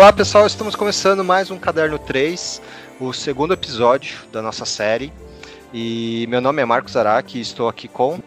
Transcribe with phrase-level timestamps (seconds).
[0.00, 2.62] Olá pessoal, estamos começando mais um Caderno 3,
[2.98, 5.12] o segundo episódio da nossa série.
[5.74, 8.18] E meu nome é Marcos Araki e estou aqui com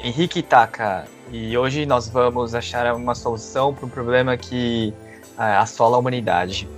[0.00, 1.04] Henrique Taka.
[1.30, 4.92] E hoje nós vamos achar uma solução para um problema que
[5.38, 6.68] é, assola a humanidade.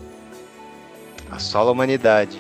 [1.30, 2.38] Assola a humanidade.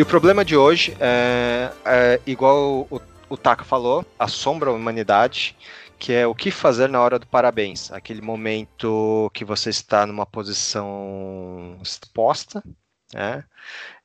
[0.00, 5.54] E o problema de hoje é, é igual o, o Taka falou, assombra a humanidade,
[5.98, 7.92] que é o que fazer na hora do parabéns.
[7.92, 12.64] Aquele momento que você está numa posição exposta,
[13.12, 13.44] né?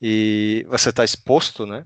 [0.02, 1.86] E você está exposto, né?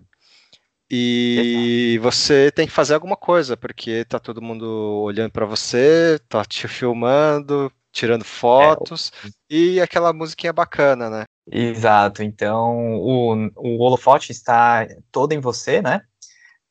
[0.90, 6.44] E você tem que fazer alguma coisa, porque tá todo mundo olhando para você, tá
[6.44, 11.26] te filmando, tirando fotos, é, e aquela musiquinha bacana, né?
[11.52, 16.02] Exato, então o, o holofote está todo em você, né?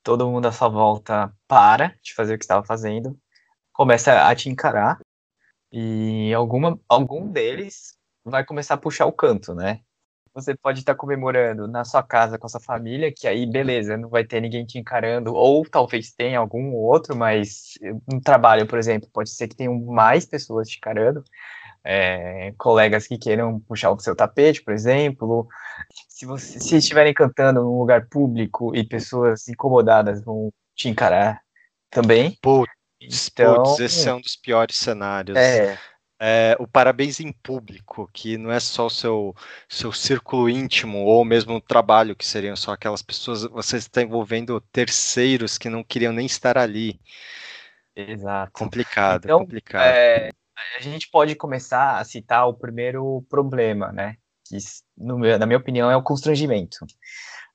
[0.02, 3.18] Todo mundo à sua volta para de fazer o que estava fazendo,
[3.72, 5.00] começa a te encarar,
[5.72, 9.80] e alguma, algum deles vai começar a puxar o canto, né?
[10.34, 14.08] Você pode estar comemorando na sua casa com a sua família, que aí, beleza, não
[14.08, 17.74] vai ter ninguém te encarando, ou talvez tenha algum outro, mas
[18.12, 21.24] no trabalho, por exemplo, pode ser que tenham mais pessoas te encarando,
[21.90, 25.48] é, colegas que queiram puxar o seu tapete, por exemplo.
[26.06, 31.40] Se, você, se estiverem cantando num lugar público e pessoas incomodadas vão te encarar
[31.90, 32.36] também.
[32.42, 35.38] Putz, então, putz, esse é um dos piores cenários.
[35.38, 35.78] É.
[36.20, 39.34] É, o parabéns em público, que não é só o seu,
[39.66, 44.60] seu círculo íntimo ou mesmo o trabalho, que seriam só aquelas pessoas, você está envolvendo
[44.72, 47.00] terceiros que não queriam nem estar ali.
[47.96, 48.52] Exato.
[48.52, 49.86] Complicado, então, complicado.
[49.86, 50.30] É,
[50.76, 54.16] a gente pode começar a citar o primeiro problema, né?
[54.46, 54.56] Que,
[54.96, 56.78] no, na minha opinião, é o constrangimento.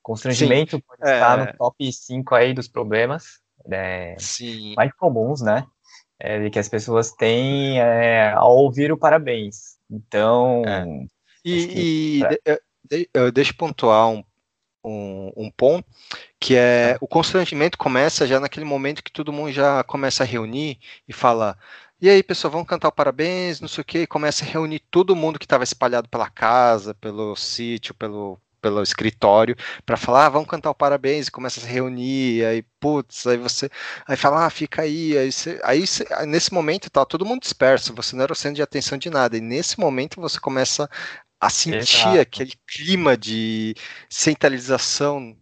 [0.02, 1.14] Constrangimento Sim, pode é...
[1.14, 4.16] estar no top 5 aí dos problemas né,
[4.76, 5.66] mais comuns, né?
[6.20, 9.78] É, que as pessoas têm é, ao ouvir o parabéns.
[9.90, 10.64] Então.
[10.66, 10.86] É.
[11.44, 12.60] E, e pra...
[13.14, 14.24] eu, deixa eu pontuar um,
[14.84, 15.86] um, um ponto,
[16.40, 20.80] que é o constrangimento começa já naquele momento que todo mundo já começa a reunir
[21.08, 21.58] e fala:
[22.04, 25.16] e aí, pessoal, vamos cantar o parabéns, não sei o quê, começa a reunir todo
[25.16, 29.56] mundo que estava espalhado pela casa, pelo sítio, pelo, pelo escritório,
[29.86, 33.38] para falar, ah, vamos cantar o parabéns, e começa a se reunir, aí, putz, aí
[33.38, 33.70] você,
[34.06, 37.96] aí fala, ah, fica aí, aí, você, aí você, nesse momento tá todo mundo disperso,
[37.96, 40.90] você não era o centro de atenção de nada, e nesse momento você começa
[41.40, 42.20] a sentir Exato.
[42.20, 43.76] aquele clima de
[44.10, 45.38] centralização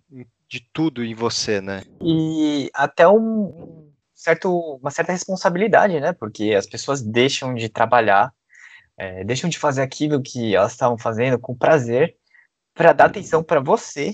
[0.48, 1.82] de tudo em você, né?
[2.00, 3.91] E até um
[4.22, 6.14] certo, uma certa responsabilidade, né?
[6.14, 8.32] Porque as pessoas deixam de trabalhar,
[8.96, 12.16] é, deixam de fazer aquilo que elas estavam fazendo com prazer
[12.76, 14.12] para dar atenção para você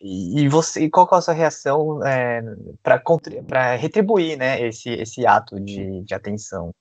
[0.00, 2.42] e você qual é a sua reação é,
[2.82, 6.74] para retribuir né, esse, esse ato de, de atenção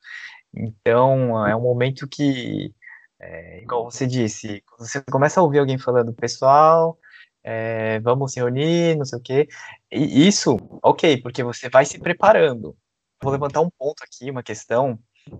[0.51, 2.73] então é um momento que
[3.19, 6.97] é, igual você disse você começa a ouvir alguém falando pessoal
[7.43, 9.47] é, vamos se reunir, não sei o quê.
[9.91, 12.75] E isso, ok, porque você vai se preparando.
[13.21, 14.99] Vou levantar um ponto aqui, uma questão,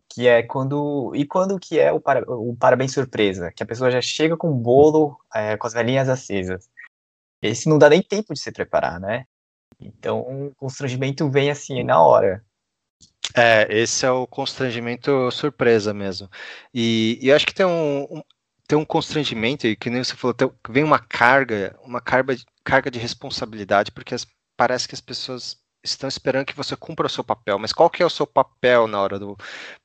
[0.10, 1.12] que é quando.
[1.16, 3.52] E quando que é o, para, o parabéns surpresa?
[3.52, 6.70] Que a pessoa já chega com o bolo, é, com as velhinhas acesas.
[7.42, 9.26] Esse não dá nem tempo de se preparar, né?
[9.80, 12.44] Então, o constrangimento vem assim, na hora.
[13.36, 16.30] É, esse é o constrangimento surpresa mesmo.
[16.74, 18.22] E, e acho que tem um, um,
[18.72, 22.90] tem um constrangimento, e que nem você falou, tem, vem uma carga, uma carga, carga
[22.90, 24.26] de responsabilidade, porque as,
[24.56, 28.02] parece que as pessoas estão esperando que você cumpra o seu papel, mas qual que
[28.02, 29.36] é o seu papel na hora do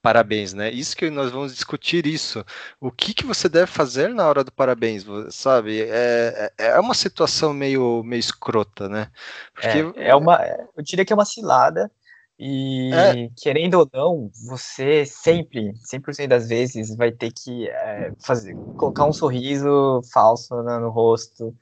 [0.00, 0.70] parabéns, né?
[0.70, 2.44] Isso que nós vamos discutir isso.
[2.80, 5.82] O que, que você deve fazer na hora do parabéns, sabe?
[5.82, 9.10] É, é, é uma situação meio, meio escrota, né?
[9.52, 10.00] Porque...
[10.00, 10.38] É, é uma,
[10.76, 11.90] eu diria que é uma cilada,
[12.38, 13.30] e é.
[13.36, 19.12] querendo ou não, você sempre, 100% das vezes, vai ter que é, fazer, colocar um
[19.12, 21.56] sorriso falso no, no, rosto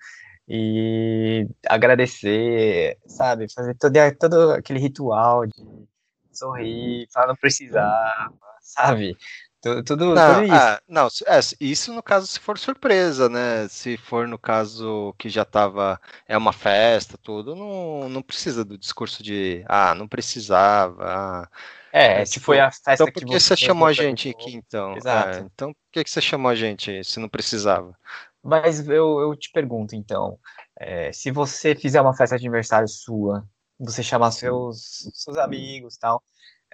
[0.49, 3.47] e agradecer, sabe?
[3.53, 5.55] Fazer todo, todo aquele ritual de
[6.32, 9.17] sorrir, para não precisar, sabe?
[9.64, 10.55] Tudo, não, tudo isso.
[10.55, 13.66] Ah, não, é, isso no caso se for surpresa, né?
[13.69, 18.76] Se for no caso que já estava é uma festa, tudo, não, não precisa do
[18.76, 21.02] discurso de ah, não precisava.
[21.02, 21.49] Ah,
[21.90, 24.55] É, é se foi a festa então, por que, que você, chamou a gente aqui,
[24.55, 24.94] então?
[24.99, 25.38] Exato.
[25.38, 27.96] É, então, por que, que você chamou a gente se não precisava?
[28.43, 30.38] Mas eu, eu te pergunto, então,
[30.78, 36.22] é, se você fizer uma festa de aniversário sua, você chamar seus, seus amigos tal,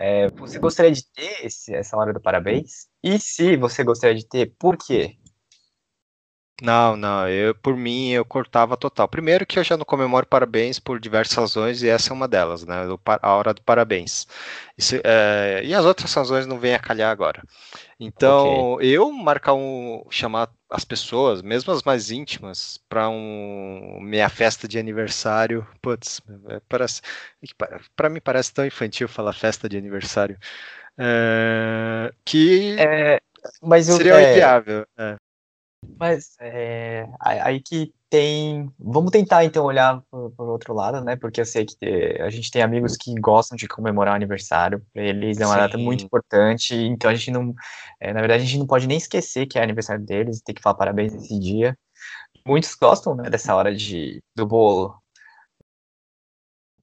[0.01, 2.89] é, você gostaria de ter esse, essa hora do parabéns?
[3.03, 5.19] E se você gostaria de ter, por quê?
[6.63, 9.09] Não, não, eu por mim eu cortava total.
[9.09, 12.65] Primeiro que eu já não comemoro parabéns por diversas razões e essa é uma delas,
[12.65, 12.77] né?
[13.23, 14.27] A hora do parabéns.
[14.77, 17.43] Isso, é, e as outras razões não vêm a calhar agora.
[18.03, 18.89] Então, okay.
[18.89, 24.79] eu marcar um, chamar as pessoas, mesmo as mais íntimas, para um minha festa de
[24.79, 27.03] aniversário, putz, é, parece,
[27.95, 30.39] para mim parece tão infantil falar festa de aniversário,
[30.97, 33.21] é, que é,
[33.61, 34.87] mas seria é, inviável.
[34.97, 35.17] É.
[35.99, 38.71] Mas é, aí que tem.
[38.79, 41.17] Vamos tentar então olhar por, outro lado, né?
[41.17, 41.77] Porque eu sei que
[42.21, 44.85] a gente tem amigos que gostam de comemorar o aniversário.
[44.93, 45.61] Para eles é uma Sim.
[45.61, 46.75] data muito importante.
[46.75, 47.55] Então a gente não.
[48.01, 50.63] É, na verdade, a gente não pode nem esquecer que é aniversário deles, tem que
[50.63, 51.77] falar parabéns nesse dia.
[52.47, 54.95] Muitos gostam né, dessa hora de, do bolo.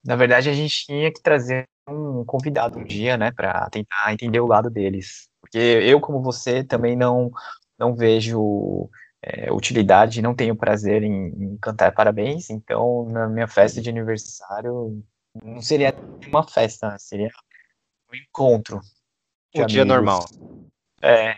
[0.06, 4.40] Na verdade, a gente tinha que trazer um convidado um dia, né, para tentar entender
[4.40, 5.28] o lado deles.
[5.42, 7.32] Porque eu, como você, também não
[7.78, 8.90] não vejo
[9.22, 15.04] é, utilidade, não tenho prazer em, em, cantar parabéns, então na minha festa de aniversário
[15.44, 15.94] não seria
[16.28, 16.98] uma festa, né?
[16.98, 17.30] seria
[18.12, 18.82] um encontro.
[19.56, 20.26] Um dia normal.
[21.02, 21.36] É.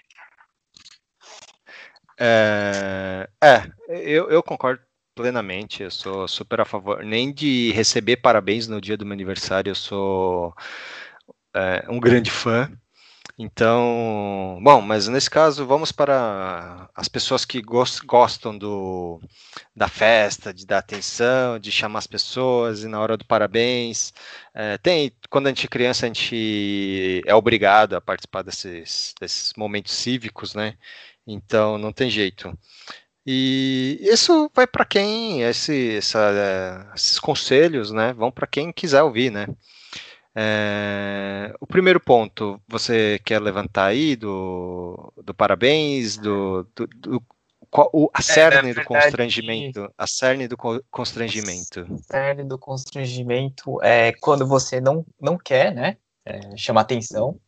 [2.19, 4.81] É, é eu, eu concordo
[5.15, 9.69] plenamente, eu sou super a favor, nem de receber parabéns no dia do meu aniversário,
[9.69, 10.53] eu sou
[11.53, 12.71] é, um grande fã,
[13.41, 19.21] então, bom, mas nesse caso vamos para as pessoas que gostam do,
[19.73, 24.13] da festa, de dar atenção, de chamar as pessoas e na hora do parabéns.
[24.53, 29.53] É, tem, quando a gente é criança, a gente é obrigado a participar desses, desses
[29.55, 30.77] momentos cívicos, né?
[31.25, 32.53] Então não tem jeito.
[33.25, 38.11] E isso vai para quem, esse, essa, esses conselhos, né?
[38.11, 39.47] Vão para quem quiser ouvir, né?
[40.35, 47.23] É, o primeiro ponto, você quer levantar aí do, do parabéns, do, do, do
[47.69, 50.57] qual, o, a é, cerne é, do constrangimento, a cerne do
[50.89, 51.85] constrangimento.
[52.09, 57.39] A cerne do constrangimento é quando você não, não quer, né, é, chamar atenção.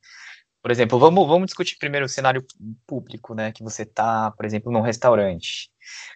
[0.61, 2.45] Por exemplo, vamos, vamos discutir primeiro o cenário
[2.85, 5.71] público, né, que você tá, por exemplo, num restaurante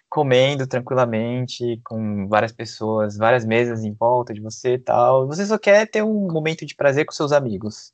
[0.08, 5.26] comendo tranquilamente, com várias pessoas, várias mesas em volta de você e tal.
[5.26, 7.92] Você só quer ter um momento de prazer com seus amigos.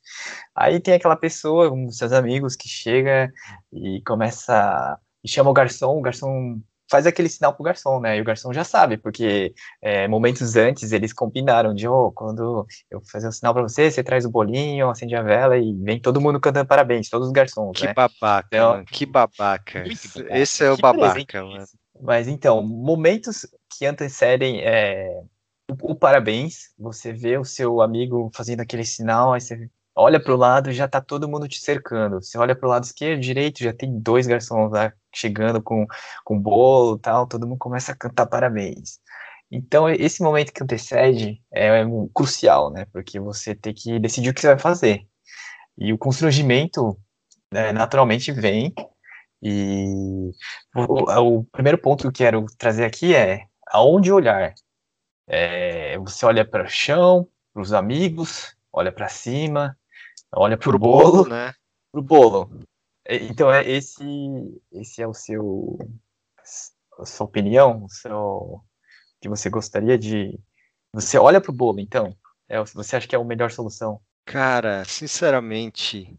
[0.55, 3.31] Aí tem aquela pessoa, um dos seus amigos, que chega
[3.71, 4.99] e começa.
[5.23, 6.61] e chama o garçom, o garçom
[6.93, 8.15] faz aquele sinal pro garçom, né?
[8.15, 9.51] E o garçom já sabe, porque
[9.81, 13.89] é, momentos antes eles combinaram de, oh, quando eu fazer o um sinal para você,
[13.89, 17.33] você traz o bolinho, acende a vela e vem todo mundo cantando parabéns, todos os
[17.33, 17.95] garçons, que né?
[17.95, 19.83] Babaca, então, mano, que babaca,
[20.29, 21.65] Esse é o babaca, mano.
[21.99, 25.19] Mas então, momentos que antecedem é,
[25.71, 30.33] o, o, parabéns, você vê o seu amigo fazendo aquele sinal, aí você olha para
[30.33, 32.21] o lado e já tá todo mundo te cercando.
[32.21, 35.85] Você olha para o lado esquerdo, direito, já tem dois garçons lá chegando com,
[36.23, 38.99] com bolo tal, todo mundo começa a cantar parabéns.
[39.51, 42.85] Então, esse momento que antecede é, é crucial, né?
[42.91, 45.07] Porque você tem que decidir o que você vai fazer.
[45.77, 46.97] E o constrangimento,
[47.51, 48.73] né, naturalmente, vem
[49.45, 50.31] e
[50.73, 54.53] o, o, primeiro ponto que eu quero trazer aqui é aonde olhar.
[55.27, 59.77] É, você olha para o chão, para os amigos, olha para cima,
[60.33, 61.53] olha para o bolo, bolo, né?
[61.91, 62.59] Para o bolo.
[63.07, 64.03] Então é esse,
[64.71, 65.77] esse é o seu,
[66.99, 68.61] a sua opinião, o seu,
[69.21, 70.39] que você gostaria de.
[70.93, 72.15] Você olha para o bolo, então.
[72.47, 73.99] É, você acha que é a melhor solução?
[74.25, 76.17] Cara, sinceramente,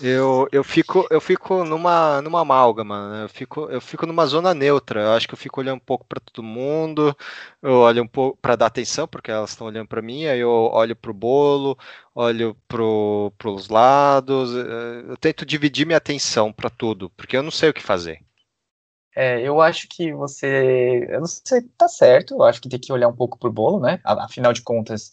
[0.00, 3.24] eu, eu fico eu fico numa numa amálgama, né?
[3.24, 5.02] Eu fico eu fico numa zona neutra.
[5.02, 7.14] Eu acho que eu fico olhando um pouco para todo mundo.
[7.62, 10.26] Eu olho um pouco para dar atenção porque elas estão olhando para mim.
[10.26, 11.78] Aí eu olho para o bolo,
[12.14, 14.54] olho para os lados.
[14.56, 18.20] Eh, eu tento dividir minha atenção para tudo porque eu não sei o que fazer.
[19.14, 22.34] É, eu acho que você, eu não sei, tá certo.
[22.34, 24.00] Eu acho que tem que olhar um pouco pro bolo, né?
[24.04, 25.10] Afinal de contas,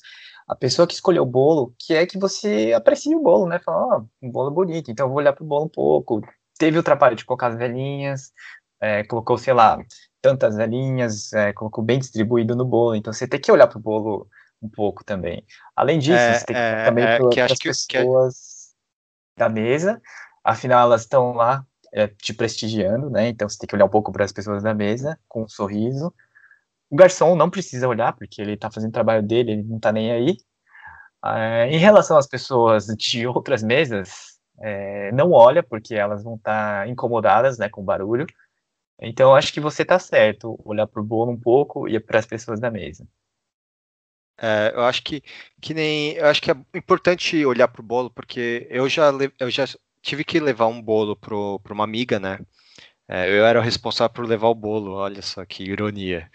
[0.48, 3.60] a pessoa que escolheu o bolo, que é que você aprecie o bolo, né?
[3.60, 6.22] Fala, ó, oh, um bolo bonito, então eu vou olhar pro bolo um pouco.
[6.58, 8.32] Teve o trabalho de colocar as velhinhas,
[8.80, 9.78] é, colocou, sei lá,
[10.22, 14.28] tantas velhinhas, é, colocou bem distribuído no bolo, então você tem que olhar pro bolo
[14.62, 15.46] um pouco também.
[15.76, 19.38] Além disso, é, você tem que é, também é, para as pessoas que...
[19.38, 20.02] da mesa,
[20.44, 23.28] afinal elas estão lá é, te prestigiando, né?
[23.28, 26.14] Então você tem que olhar um pouco para as pessoas da mesa com um sorriso,
[26.90, 29.92] o garçom não precisa olhar, porque ele tá fazendo o trabalho dele, ele não tá
[29.92, 30.38] nem aí.
[31.26, 36.84] É, em relação às pessoas de outras mesas, é, não olha, porque elas vão estar
[36.84, 38.26] tá incomodadas né, com o barulho.
[39.00, 42.26] Então, acho que você está certo, olhar para o bolo um pouco e para as
[42.26, 43.08] pessoas da mesa.
[44.40, 45.22] É, eu acho que,
[45.60, 46.14] que nem.
[46.14, 49.66] Eu acho que é importante olhar para o bolo, porque eu já, eu já
[50.02, 52.40] tive que levar um bolo para uma amiga, né?
[53.10, 56.30] É, eu era o responsável por levar o bolo, olha só que ironia.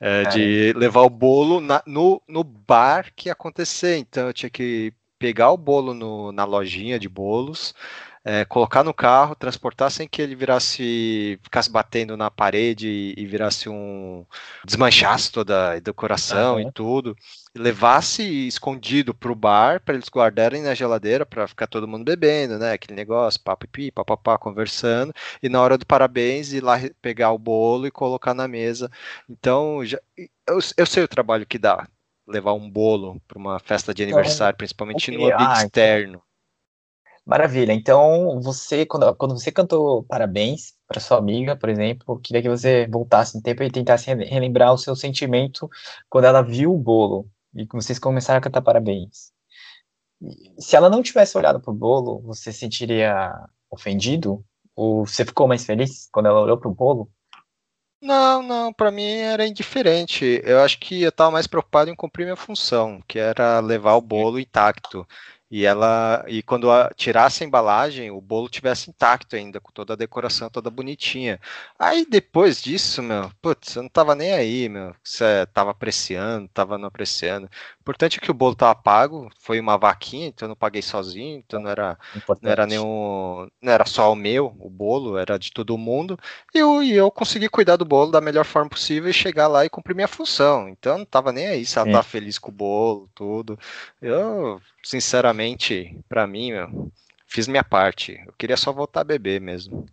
[0.00, 3.96] É, de levar o bolo na, no, no bar que ia acontecer.
[3.96, 7.74] Então eu tinha que pegar o bolo no, na lojinha de bolos,
[8.28, 13.24] é, colocar no carro, transportar sem que ele virasse, ficasse batendo na parede e, e
[13.24, 14.26] virasse um.
[14.64, 16.62] desmanchasse toda a decoração uhum.
[16.62, 17.16] e tudo,
[17.54, 22.04] e levasse escondido para o bar para eles guardarem na geladeira para ficar todo mundo
[22.04, 22.72] bebendo, né?
[22.72, 27.86] Aquele negócio, papipi, papapá, conversando, e na hora do parabéns ir lá pegar o bolo
[27.86, 28.90] e colocar na mesa.
[29.30, 31.86] Então, já, eu, eu sei o trabalho que dá
[32.26, 35.16] levar um bolo para uma festa de então, aniversário, principalmente okay.
[35.16, 36.25] no ambiente ah, então externo.
[37.26, 37.72] Maravilha.
[37.72, 42.86] Então, você, quando, quando você cantou parabéns para sua amiga, por exemplo, queria que você
[42.86, 45.68] voltasse no tempo e tentasse relembrar o seu sentimento
[46.08, 49.32] quando ela viu o bolo e que vocês começaram a cantar parabéns.
[50.56, 53.32] Se ela não tivesse olhado pro bolo, você se sentiria
[53.68, 54.44] ofendido?
[54.76, 57.10] Ou você ficou mais feliz quando ela olhou pro bolo?
[58.00, 60.40] Não, não, para mim era indiferente.
[60.44, 64.00] Eu acho que eu estava mais preocupado em cumprir minha função, que era levar o
[64.00, 65.04] bolo intacto
[65.50, 69.92] e ela e quando a, tirasse a embalagem, o bolo tivesse intacto ainda, com toda
[69.92, 71.40] a decoração toda bonitinha.
[71.78, 74.94] Aí depois disso, meu, putz, eu não tava nem aí, meu.
[75.02, 77.46] Você tava apreciando, tava não apreciando.
[77.46, 80.82] O importante é que o bolo tava pago, foi uma vaquinha, então eu não paguei
[80.82, 81.96] sozinho, então não era
[82.42, 86.18] não era nenhum, não era só o meu, o bolo, era de todo mundo.
[86.54, 89.64] E eu, e eu consegui cuidar do bolo da melhor forma possível e chegar lá
[89.64, 90.68] e cumprir minha função.
[90.68, 93.58] Então eu não tava nem aí se ela tá feliz com o bolo, tudo.
[94.00, 96.92] Eu sinceramente, para mim, meu,
[97.26, 98.22] fiz minha parte.
[98.24, 99.84] Eu queria só voltar a beber mesmo.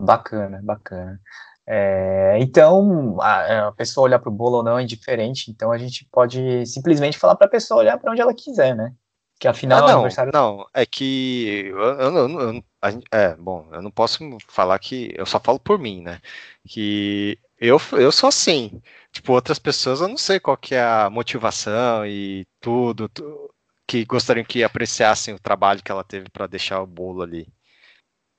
[0.00, 1.20] Bacana, bacana.
[1.66, 5.78] É, então, a, a, pessoa olhar para o bolo ou não é indiferente, então a
[5.78, 8.92] gente pode simplesmente falar para a pessoa olhar para onde ela quiser, né?
[9.38, 10.32] Que afinal ah, não, aniversário...
[10.32, 12.64] não, é que eu, eu, eu,
[13.10, 16.20] é, bom, eu não posso falar que eu só falo por mim, né?
[16.68, 18.80] Que eu, eu sou assim.
[19.12, 23.51] Tipo, outras pessoas eu não sei qual que é a motivação e tudo, tudo
[23.92, 27.46] que gostariam que apreciassem o trabalho que ela teve para deixar o bolo ali.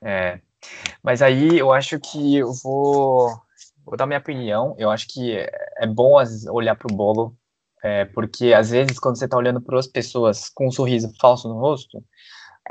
[0.03, 0.39] É.
[1.03, 3.29] Mas aí eu acho que eu vou,
[3.86, 4.75] vou dar minha opinião.
[4.79, 6.13] Eu acho que é bom
[6.50, 7.38] olhar para o bolo,
[7.83, 11.48] é, porque às vezes quando você está olhando para as pessoas com um sorriso falso
[11.48, 12.03] no rosto,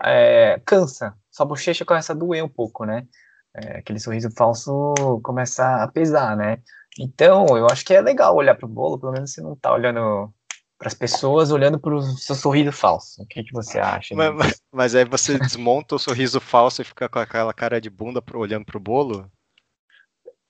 [0.04, 1.14] é, cansa.
[1.30, 3.06] Sua bochecha começa a doer um pouco, né?
[3.54, 6.58] É, aquele sorriso falso começa a pesar, né?
[6.98, 9.72] Então, eu acho que é legal olhar para o bolo, pelo menos você não está
[9.72, 10.34] olhando
[10.82, 13.22] para as pessoas olhando para o seu sorriso falso.
[13.22, 14.16] O que, que você acha?
[14.16, 17.88] Mas, mas, mas, aí você desmonta o sorriso falso e fica com aquela cara de
[17.88, 19.30] bunda olhando para o bolo?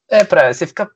[0.08, 0.90] É, pra, você fica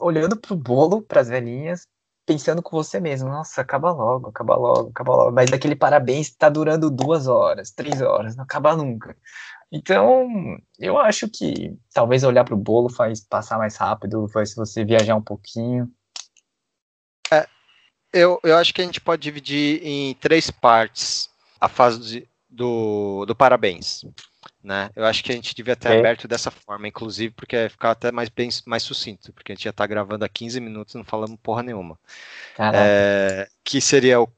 [0.00, 1.86] olhando para o bolo, para as velhinhas,
[2.26, 5.30] pensando com você mesmo, nossa, acaba logo, acaba logo, acaba logo.
[5.30, 9.16] Mas aquele parabéns está durando duas horas, três horas, não acaba nunca.
[9.70, 10.26] Então,
[10.80, 15.14] eu acho que talvez olhar para o bolo faz passar mais rápido, faz você viajar
[15.14, 15.88] um pouquinho.
[18.14, 21.28] Eu, eu acho que a gente pode dividir em três partes
[21.60, 24.04] a fase do, do parabéns.
[24.62, 24.88] Né?
[24.94, 25.98] Eu acho que a gente devia ter é.
[25.98, 29.70] aberto dessa forma, inclusive, porque ficar até mais, bem, mais sucinto, porque a gente já
[29.70, 31.98] está gravando há 15 minutos e não falamos porra nenhuma.
[32.56, 34.28] É, que seria o,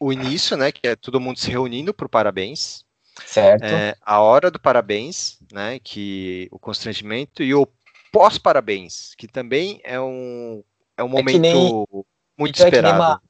[0.00, 0.72] o, início, né?
[0.72, 2.84] Que é todo mundo se reunindo para o parabéns.
[3.24, 3.64] Certo.
[3.64, 5.78] É, a hora do parabéns, né?
[5.78, 7.68] Que o constrangimento e o
[8.10, 10.64] pós-parabéns, que também é um,
[10.96, 12.06] é um momento.
[12.36, 12.94] É muito então esperado.
[12.94, 13.22] É uma,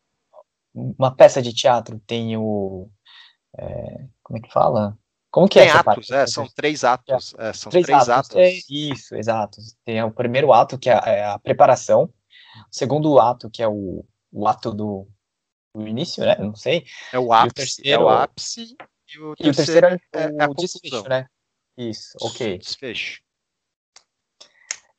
[0.99, 2.91] uma, peça de teatro tem o.
[3.57, 4.99] É, como é que fala?
[5.31, 7.35] Como que é tem é essa atos, é, são três atos.
[7.39, 8.31] É, são três, três atos.
[8.31, 8.37] atos.
[8.37, 9.59] É, isso, exato.
[9.85, 12.05] Tem o primeiro ato, que é a, é preparação.
[12.05, 12.11] O
[12.71, 15.07] segundo ato, que é o, o ato do,
[15.75, 16.37] do início, né?
[16.39, 16.87] Não sei.
[17.13, 17.55] É o ápice.
[17.55, 18.77] Terceiro, é o ápice
[19.15, 19.87] e o terceiro, e o terceiro
[20.41, 21.27] é, é o desfecho, né?
[21.77, 22.59] Isso, ok.
[22.59, 23.21] Desfecho.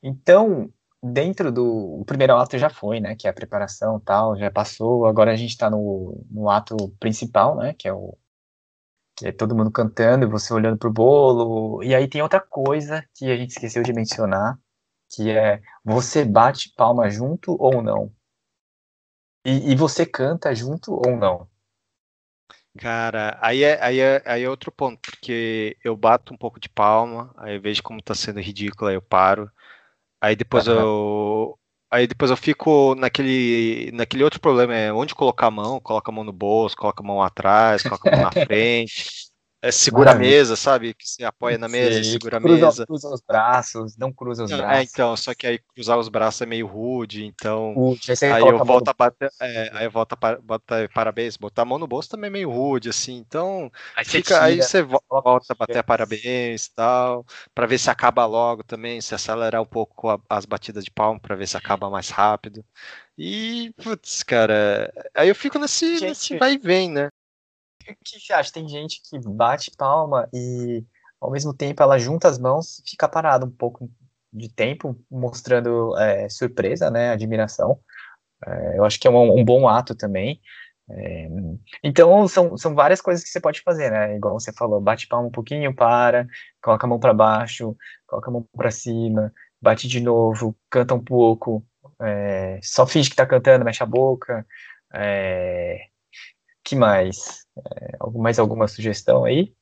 [0.02, 4.50] Então, dentro do o primeiro ato já foi, né, que é a preparação tal, já
[4.50, 8.16] passou, agora a gente está no, no ato principal, né, que é o
[9.16, 13.04] que é todo mundo cantando e você olhando pro bolo, e aí tem outra coisa
[13.14, 14.56] que a gente esqueceu de mencionar,
[15.10, 18.12] que é você bate palma junto ou não?
[19.44, 21.48] E, e você canta junto ou não?
[22.78, 26.68] Cara, aí é, aí, é, aí é outro ponto, porque eu bato um pouco de
[26.68, 29.50] palma, aí eu vejo como tá sendo ridículo, aí eu paro,
[30.20, 30.74] Aí depois uhum.
[30.74, 31.58] eu,
[31.90, 36.14] aí depois eu fico naquele, naquele outro problema, é onde colocar a mão, coloca a
[36.14, 39.27] mão no bolso, coloca a mão atrás, coloca a mão na frente.
[39.60, 40.30] É, segura Maravilha.
[40.30, 40.94] a mesa, sabe?
[40.94, 42.86] Que você apoia na mesa, Sim, segura cruza, a mesa.
[42.86, 44.78] Cruza os braços, não cruza os é, braços.
[44.78, 47.72] É, então, só que aí cruzar os braços é meio rude, então.
[47.74, 49.28] Rude, aí, aí eu volto a bater.
[49.40, 52.50] É, aí eu volto a bater parabéns, botar a mão no bolso também é meio
[52.50, 53.16] rude, assim.
[53.16, 53.70] Então.
[53.96, 58.24] Aí fica, você, aí você volta a bater parabéns e tal, pra ver se acaba
[58.26, 62.10] logo também, se acelerar um pouco as batidas de palma, pra ver se acaba mais
[62.10, 62.64] rápido.
[63.16, 67.08] E, putz, cara, aí eu fico nesse, nesse vai e vem, né?
[67.94, 68.52] Que você acha?
[68.52, 70.84] Tem gente que bate palma e
[71.20, 73.90] ao mesmo tempo ela junta as mãos fica parada um pouco
[74.32, 77.80] de tempo, mostrando é, surpresa, né, admiração.
[78.46, 80.40] É, eu acho que é um, um bom ato também.
[80.90, 81.28] É,
[81.82, 84.16] então, são, são várias coisas que você pode fazer, né?
[84.16, 86.26] Igual você falou, bate palma um pouquinho, para,
[86.62, 87.76] coloca a mão para baixo,
[88.06, 91.64] coloca a mão para cima, bate de novo, canta um pouco,
[92.00, 94.46] é, só finge que tá cantando, mexe a boca.
[94.94, 95.88] É,
[96.68, 97.46] que mais?
[97.56, 99.52] É, mais alguma sugestão aí?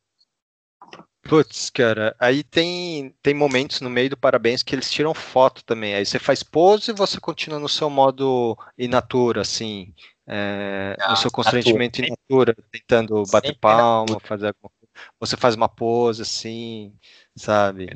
[1.23, 5.95] Putz, cara, aí tem, tem momentos no meio do parabéns que eles tiram foto também.
[5.95, 9.93] Aí você faz pose e você continua no seu modo in natura, assim,
[10.27, 15.11] é, ah, no seu constrangimento in natura, tentando bater palma, fazer alguma coisa.
[15.19, 16.95] Você faz uma pose, assim,
[17.37, 17.89] sabe?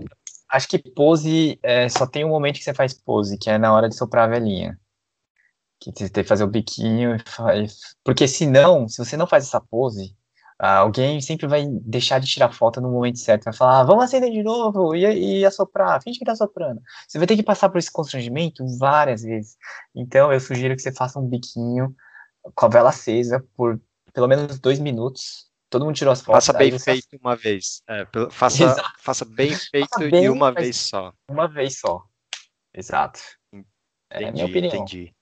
[0.49, 3.73] Acho que pose é, só tem um momento que você faz pose, que é na
[3.73, 4.79] hora de soprar a velhinha
[5.81, 7.17] que você tem que fazer o biquinho,
[8.05, 10.15] porque senão, se você não faz essa pose,
[10.59, 14.31] alguém sempre vai deixar de tirar foto no momento certo, vai falar, ah, vamos acender
[14.31, 16.83] de novo e, e assoprar, finge que tá soprando.
[17.09, 19.57] Você vai ter que passar por esse constrangimento várias vezes.
[19.95, 21.95] Então, eu sugiro que você faça um biquinho
[22.55, 23.81] com a vela acesa por
[24.12, 25.49] pelo menos dois minutos.
[25.71, 26.45] Todo mundo tirou as fotos.
[26.45, 27.83] Faça bem feito uma vez.
[27.88, 31.12] É, faça, faça bem feito faça bem, e uma vez só.
[31.29, 32.05] Uma vez só.
[32.75, 33.21] Exato.
[33.53, 34.75] Entendi, é minha opinião.
[34.75, 35.14] Entendi.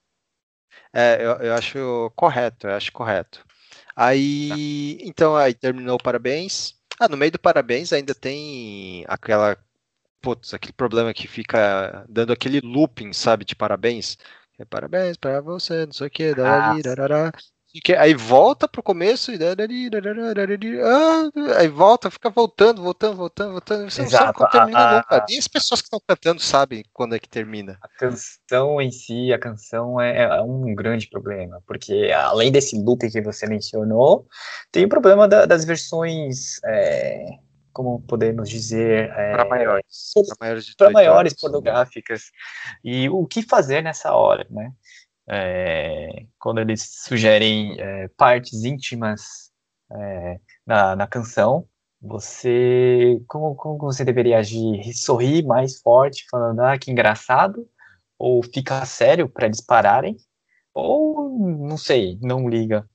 [0.93, 3.45] É, eu, eu acho correto, eu acho correto.
[3.95, 5.05] Aí, tá.
[5.05, 6.75] então, aí terminou o parabéns.
[6.99, 9.57] Ah, no meio do parabéns ainda tem aquela,
[10.21, 14.17] putz, aquele problema que fica dando aquele looping, sabe, de parabéns.
[14.57, 16.75] É, parabéns para você, não sei o que, ah,
[17.73, 19.37] que, aí volta pro começo e
[21.55, 23.91] aí volta, fica voltando, voltando, voltando, voltando.
[23.91, 24.25] Você Exato.
[24.25, 25.25] não sabe quando termina a, nunca.
[25.29, 27.77] Nem as pessoas que estão cantando sabem quando é que termina.
[27.81, 33.07] A canção em si, a canção é, é um grande problema, porque além desse loop
[33.07, 34.25] que você mencionou,
[34.71, 36.59] tem o problema da, das versões.
[36.65, 37.27] É,
[37.71, 42.23] como podemos dizer, é, para maiores, para maiores, maiores pornográficas.
[42.83, 44.73] E o que fazer nessa hora, né?
[45.29, 49.51] É, quando eles sugerem é, partes íntimas
[49.91, 51.67] é, na, na canção,
[52.01, 54.93] você como, como você deveria agir?
[54.93, 57.67] Sorrir mais forte, falando ah que engraçado,
[58.17, 60.17] ou ficar sério para eles pararem,
[60.73, 62.87] ou não sei, não liga.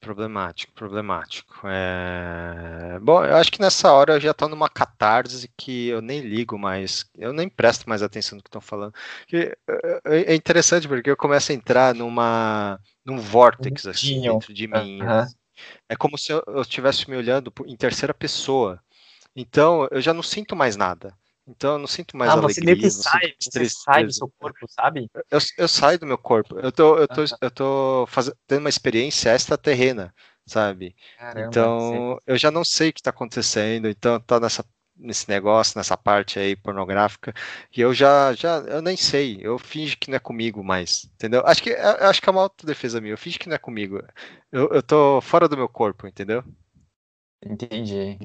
[0.00, 1.66] Problemático, problemático.
[1.66, 2.98] É...
[3.00, 6.56] Bom, eu acho que nessa hora eu já estou numa catarse que eu nem ligo
[6.56, 8.94] mais, eu nem presto mais atenção no que estão falando.
[9.26, 9.56] Que
[10.06, 15.02] é, é interessante porque eu começo a entrar numa num vortex assim, dentro de mim.
[15.02, 15.26] Uhum.
[15.88, 18.80] É como se eu estivesse me olhando em terceira pessoa.
[19.34, 21.12] Então eu já não sinto mais nada.
[21.48, 22.54] Então eu não sinto mais ah, alegria.
[22.54, 25.10] Você meio que sai, você sai do seu corpo, sabe?
[25.30, 26.58] Eu, eu saio do meu corpo.
[26.58, 30.14] Eu tô, eu tô, eu tô fazendo, tendo uma experiência extraterrena,
[30.46, 30.94] sabe?
[31.16, 33.88] Caramba, então eu já não sei o que está acontecendo.
[33.88, 34.62] Então tá nessa
[34.98, 37.32] nesse negócio, nessa parte aí pornográfica,
[37.74, 41.40] e eu já, já, eu nem sei, eu finge que não é comigo mais, entendeu?
[41.46, 44.02] Acho que, acho que é uma autodefesa minha, eu finge que não é comigo,
[44.50, 46.42] eu, eu tô fora do meu corpo, entendeu?
[47.40, 48.18] Entendi.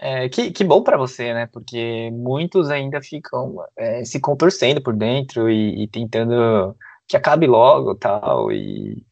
[0.00, 1.46] É, que, que bom para você, né?
[1.46, 6.76] Porque muitos ainda ficam é, se contorcendo por dentro e, e, tentando
[7.08, 8.52] que acabe logo tal.
[8.52, 9.04] E,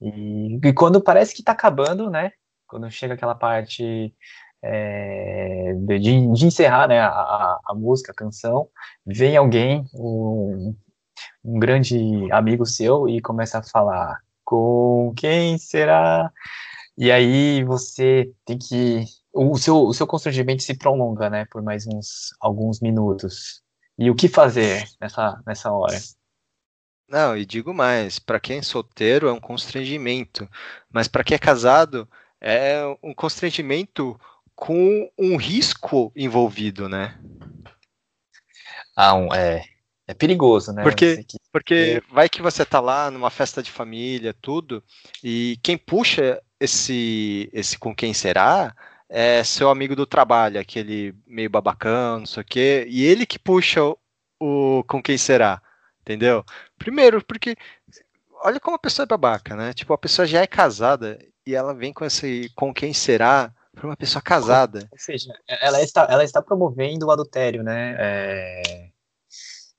[0.00, 2.30] e, e, quando parece que tá acabando, né?
[2.68, 4.14] Quando chega aquela parte
[4.62, 8.68] é, de, de, encerrar né, a, a, música, a canção,
[9.04, 10.76] vem alguém, um,
[11.44, 11.98] um grande
[12.30, 16.30] amigo seu, e começa a falar: com quem será?
[16.96, 21.86] E aí você tem que o seu, o seu constrangimento se prolonga, né, por mais
[21.86, 23.62] uns alguns minutos.
[23.98, 25.98] E o que fazer nessa, nessa hora?
[27.08, 30.48] Não, e digo mais, para quem é solteiro é um constrangimento,
[30.90, 32.08] mas para quem é casado
[32.40, 34.18] é um constrangimento
[34.54, 37.18] com um risco envolvido, né?
[38.94, 39.64] Ah, um, é,
[40.06, 40.82] é perigoso, né?
[40.82, 44.82] Porque, porque vai que você tá lá numa festa de família, tudo,
[45.22, 48.74] e quem puxa esse, esse com quem será
[49.10, 53.38] é seu amigo do trabalho, aquele meio babacão, não sei o quê, e ele que
[53.38, 53.80] puxa
[54.38, 55.60] o com quem será,
[56.00, 56.44] entendeu?
[56.78, 57.56] Primeiro, porque
[58.42, 59.74] olha como a pessoa é babaca, né?
[59.74, 63.86] Tipo, a pessoa já é casada e ela vem com esse com quem será para
[63.86, 64.88] uma pessoa casada.
[64.92, 67.96] Ou seja, ela está, ela está promovendo o adultério, né?
[67.98, 68.90] É...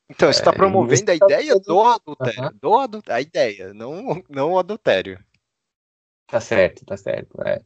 [0.10, 2.50] Então, está é, promovendo a ideia do adultério, uhum.
[2.62, 5.24] do adultério, a ideia, não, não o adultério.
[6.28, 7.42] Tá certo, tá certo.
[7.46, 7.62] É.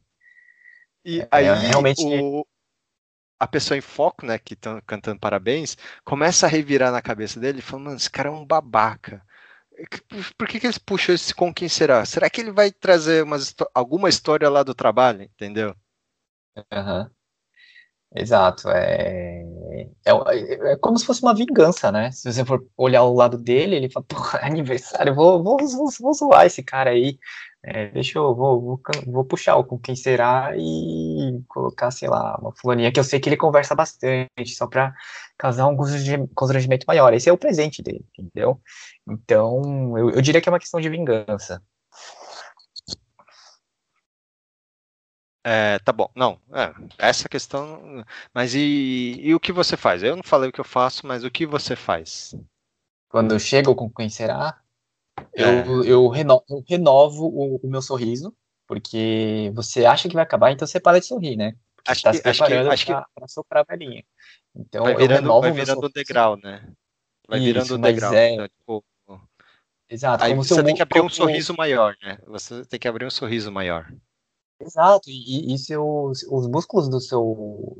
[1.06, 2.04] E é, aí, realmente...
[2.04, 2.44] o,
[3.38, 7.62] a pessoa em foco, né, que estão cantando parabéns, começa a revirar na cabeça dele,
[7.62, 9.24] falando, mano, esse cara é um babaca.
[10.36, 12.04] Por que, que eles puxam esse com quem será?
[12.04, 15.76] Será que ele vai trazer umas, alguma história lá do trabalho, entendeu?
[16.72, 17.08] Uhum.
[18.12, 19.44] Exato, é...
[20.04, 22.10] É, é como se fosse uma vingança, né?
[22.10, 25.88] Se você for olhar o lado dele, ele fala, porra, é aniversário, vou, vou, vou,
[26.00, 27.18] vou zoar esse cara aí,
[27.68, 32.38] é, deixa eu, vou, vou, vou puxar o com quem será e colocar, sei lá,
[32.38, 34.94] uma fulaninha que eu sei que ele conversa bastante, só pra
[35.36, 35.76] causar um
[36.32, 37.12] constrangimento maior.
[37.12, 38.60] Esse é o presente dele, entendeu?
[39.08, 41.60] Então, eu, eu diria que é uma questão de vingança.
[45.42, 50.04] É, tá bom, não, é, essa questão, mas e, e, o que você faz?
[50.04, 52.34] Eu não falei o que eu faço, mas o que você faz?
[53.08, 54.60] Quando eu chego com quem será,
[55.34, 55.42] é.
[55.86, 58.34] eu, renovo, eu renovo o, o, meu sorriso,
[58.66, 61.54] porque você acha que vai acabar, então você para de sorrir, né?
[61.76, 64.04] Porque acho tá que, se preparando acho que, pra, soprar a velhinha.
[64.54, 66.68] Então, vai virando, vai virando degrau, né?
[67.28, 68.14] Vai Isso, virando degrau.
[68.14, 68.32] É...
[68.32, 68.84] Então, tipo,
[69.88, 70.24] Exato.
[70.24, 72.18] Aí você tem que abrir um sorriso maior, né?
[72.26, 73.92] Você tem que abrir um sorriso maior.
[74.60, 77.76] Exato, e, e seus, os músculos do seu.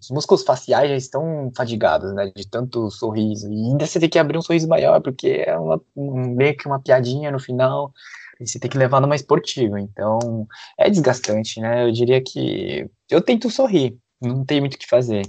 [0.00, 2.30] Os músculos faciais já estão fadigados, né?
[2.34, 3.50] De tanto sorriso.
[3.50, 6.66] E ainda você tem que abrir um sorriso maior, porque é uma, um, meio que
[6.66, 7.92] uma piadinha no final.
[8.40, 9.80] E você tem que levar numa esportiva.
[9.80, 10.46] Então,
[10.78, 11.84] é desgastante, né?
[11.84, 12.88] Eu diria que.
[13.10, 15.22] Eu tento sorrir, não tem muito o que fazer.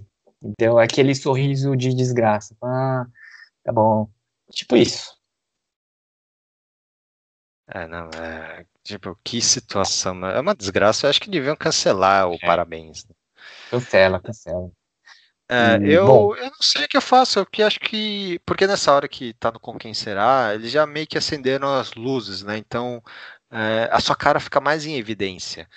[0.43, 2.55] Então, é aquele sorriso de desgraça.
[2.63, 3.05] Ah,
[3.63, 4.08] tá bom.
[4.51, 5.17] Tipo isso.
[7.67, 8.65] É, não, é.
[8.84, 10.25] Tipo, que situação.
[10.27, 11.05] É uma desgraça.
[11.05, 12.39] Eu acho que deviam cancelar o é.
[12.39, 13.05] parabéns.
[13.05, 13.15] Né?
[13.70, 14.72] Cancela, cancela.
[15.52, 18.40] É, eu, eu não sei o que eu faço, porque acho que.
[18.46, 21.94] Porque nessa hora que tá no Com Quem Será, eles já meio que acenderam as
[21.96, 22.56] luzes, né?
[22.58, 23.02] Então
[23.52, 25.68] é, a sua cara fica mais em evidência.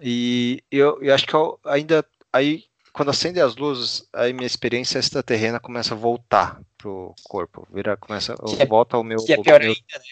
[0.00, 2.04] E eu, eu acho que eu ainda.
[2.32, 7.66] Aí, quando acende as luzes, aí minha experiência extraterrena começa a voltar pro corpo.
[7.72, 9.24] Vira, começa, que é, volta ao meu.
[9.24, 10.04] Que é pior meu, ainda, né?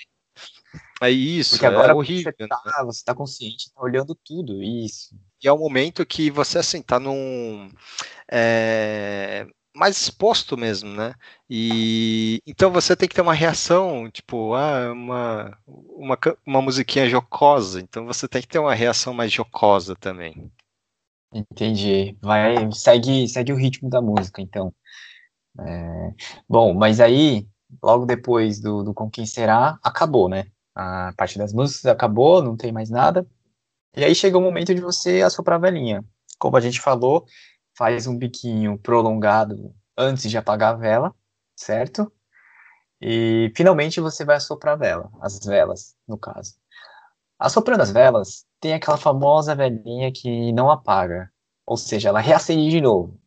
[1.01, 2.33] É isso, Porque agora é horrível.
[2.37, 2.73] Você tá, né?
[2.85, 5.15] você tá consciente, tá olhando tudo, isso.
[5.43, 7.71] E é o momento que você, assim, tá num...
[8.31, 11.15] É, mais exposto mesmo, né?
[11.49, 17.81] E então você tem que ter uma reação, tipo, ah, uma, uma, uma musiquinha jocosa,
[17.81, 20.51] então você tem que ter uma reação mais jocosa também.
[21.33, 22.17] Entendi.
[22.21, 24.75] Vai, segue, segue o ritmo da música, então.
[25.61, 26.11] É,
[26.49, 27.47] bom, mas aí,
[27.83, 30.47] logo depois do, do Com Quem Será, acabou, né?
[30.79, 33.27] a parte das músicas acabou, não tem mais nada.
[33.97, 36.05] E aí chega o momento de você assoprar a velhinha.
[36.39, 37.27] Como a gente falou,
[37.77, 41.15] faz um biquinho prolongado antes de apagar a vela,
[41.57, 42.11] certo?
[43.01, 46.55] E finalmente você vai assoprar a vela, as velas, no caso.
[47.39, 51.31] Assoprando as velas, tem aquela famosa velhinha que não apaga,
[51.67, 53.21] ou seja, ela reacende de novo.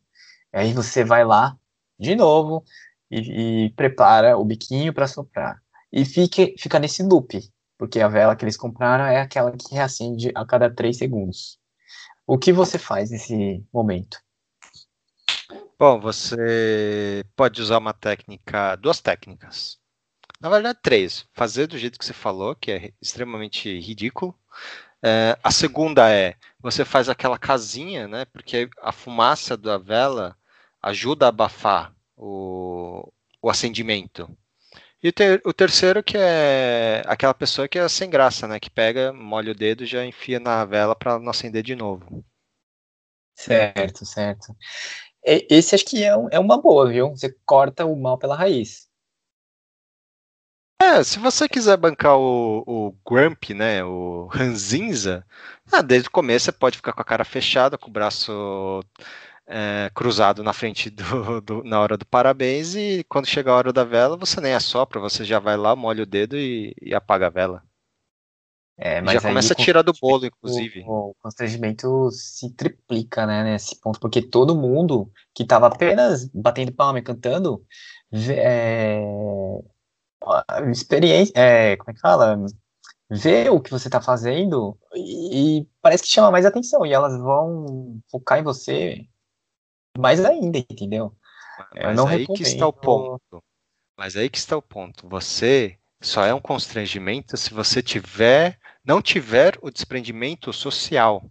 [0.52, 1.56] E aí você vai lá
[1.98, 2.64] de novo
[3.10, 7.38] e, e prepara o biquinho para soprar e fica nesse loop,
[7.82, 11.58] porque a vela que eles compraram é aquela que reacende a cada 3 segundos.
[12.24, 14.18] O que você faz nesse momento?
[15.76, 19.80] Bom, você pode usar uma técnica, duas técnicas.
[20.40, 21.26] Na verdade, três.
[21.32, 24.32] Fazer do jeito que você falou, que é extremamente ridículo.
[25.02, 28.26] É, a segunda é, você faz aquela casinha, né?
[28.26, 30.36] Porque a fumaça da vela
[30.80, 34.30] ajuda a abafar o, o acendimento.
[35.02, 38.60] E o, ter, o, terceiro que é aquela pessoa que é sem graça, né?
[38.60, 42.24] Que pega, molha o dedo e já enfia na vela para não acender de novo.
[43.34, 44.56] Certo, certo.
[45.24, 47.10] Esse acho que é, é uma boa, viu?
[47.10, 48.88] Você corta o mal pela raiz.
[50.80, 55.24] É, se você quiser bancar o, o Grump, né, o Ranzinza,
[55.70, 58.82] ah, desde o começo você pode ficar com a cara fechada, com o braço
[59.52, 63.72] é, cruzado na frente do, do, na hora do parabéns e quando chega a hora
[63.72, 67.26] da vela você nem assopra, você já vai lá, molha o dedo e, e apaga
[67.26, 67.62] a vela.
[68.78, 70.82] É, já começa a tirar do bolo, inclusive.
[70.86, 76.72] O, o, constrangimento se triplica, né, nesse ponto, porque todo mundo que estava apenas batendo
[76.72, 77.62] palma e cantando,
[78.30, 79.00] é,
[80.70, 82.36] experiência, é, como é que fala?
[83.10, 87.16] Vê o que você está fazendo e, e, parece que chama mais atenção, e elas
[87.18, 89.06] vão focar em você
[89.98, 91.14] mais ainda, entendeu?
[91.74, 93.42] Mas não aí que está o ponto.
[93.96, 95.08] Mas aí que está o ponto.
[95.08, 101.30] Você só é um constrangimento se você tiver, não tiver o desprendimento social.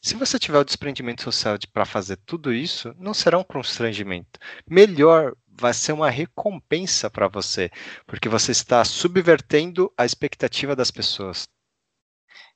[0.00, 4.38] Se você tiver o desprendimento social para fazer tudo isso, não será um constrangimento.
[4.66, 7.70] Melhor, vai ser uma recompensa para você,
[8.06, 11.48] porque você está subvertendo a expectativa das pessoas.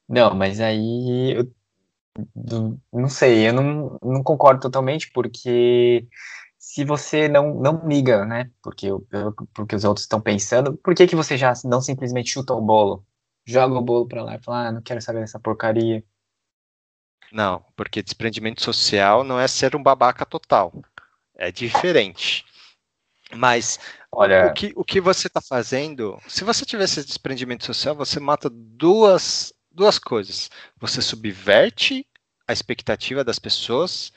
[0.08, 1.36] Não, mas aí
[2.16, 6.06] eu não sei, eu não, não concordo totalmente, porque
[6.58, 8.88] se você não, não liga, né, porque,
[9.54, 13.04] porque os outros estão pensando, por que, que você já não simplesmente chuta o bolo?
[13.44, 16.04] Joga o bolo para lá e fala, ah, não quero saber dessa porcaria.
[17.32, 20.72] Não, porque desprendimento social não é ser um babaca total.
[21.34, 22.44] É diferente.
[23.34, 23.80] Mas
[24.12, 24.46] Olha...
[24.46, 28.50] o, que, o que você está fazendo, se você tivesse esse desprendimento social, você mata
[28.50, 30.50] duas, duas coisas.
[30.78, 32.06] Você subverte
[32.46, 34.12] a expectativa das pessoas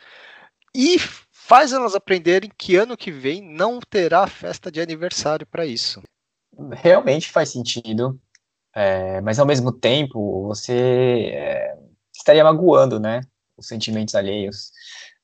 [0.73, 6.01] e faz elas aprenderem que ano que vem não terá festa de aniversário para isso.
[6.71, 8.19] Realmente faz sentido,
[8.73, 11.77] é, mas ao mesmo tempo você é,
[12.15, 13.21] estaria magoando, né,
[13.57, 14.71] os sentimentos alheios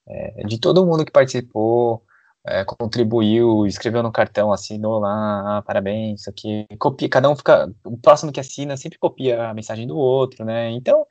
[0.07, 2.05] é, de todo mundo que participou,
[2.45, 7.71] é, contribuiu, escreveu no cartão, assinou lá, ah, parabéns, isso aqui, copia, cada um fica,
[7.85, 11.05] o próximo que assina sempre copia a mensagem do outro, né, então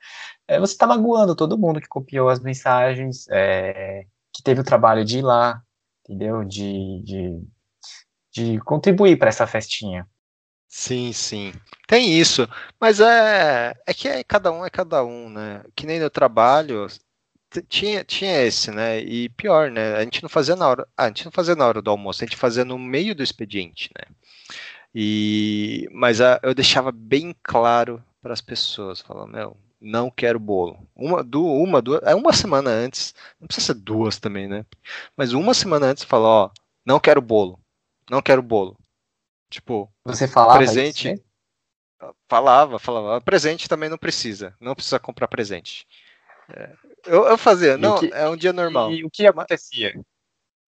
[0.48, 5.04] é, você está magoando todo mundo que copiou as mensagens, é, que teve o trabalho
[5.04, 5.62] de ir lá,
[6.04, 7.42] entendeu, de, de,
[8.32, 10.08] de contribuir para essa festinha.
[10.72, 11.52] Sim, sim.
[11.88, 12.48] Tem isso,
[12.80, 15.64] mas é, é que é, cada um é cada um, né?
[15.74, 16.86] Que nem no trabalho,
[17.68, 19.00] tinha, tinha esse, né?
[19.00, 19.96] E pior, né?
[19.96, 20.88] A gente não fazia na hora.
[20.96, 23.22] Ah, a gente não fazia na hora do almoço, a gente fazia no meio do
[23.22, 24.14] expediente, né?
[24.94, 30.86] E, mas a, eu deixava bem claro para as pessoas, falando, meu, não quero bolo.
[30.94, 34.64] Uma, du, uma, duas, é uma semana antes, não precisa ser duas também, né?
[35.16, 36.50] Mas uma semana antes fala, ó,
[36.84, 37.58] não quero bolo,
[38.10, 38.76] não quero bolo.
[39.48, 41.08] Tipo, você falava presente.
[41.12, 42.10] Isso, né?
[42.28, 43.20] Falava, falava.
[43.20, 45.86] Presente também não precisa, não precisa comprar presente.
[46.48, 46.72] É,
[47.06, 48.92] eu, eu fazia, não, que, é um dia normal.
[48.92, 49.94] E o que acontecia?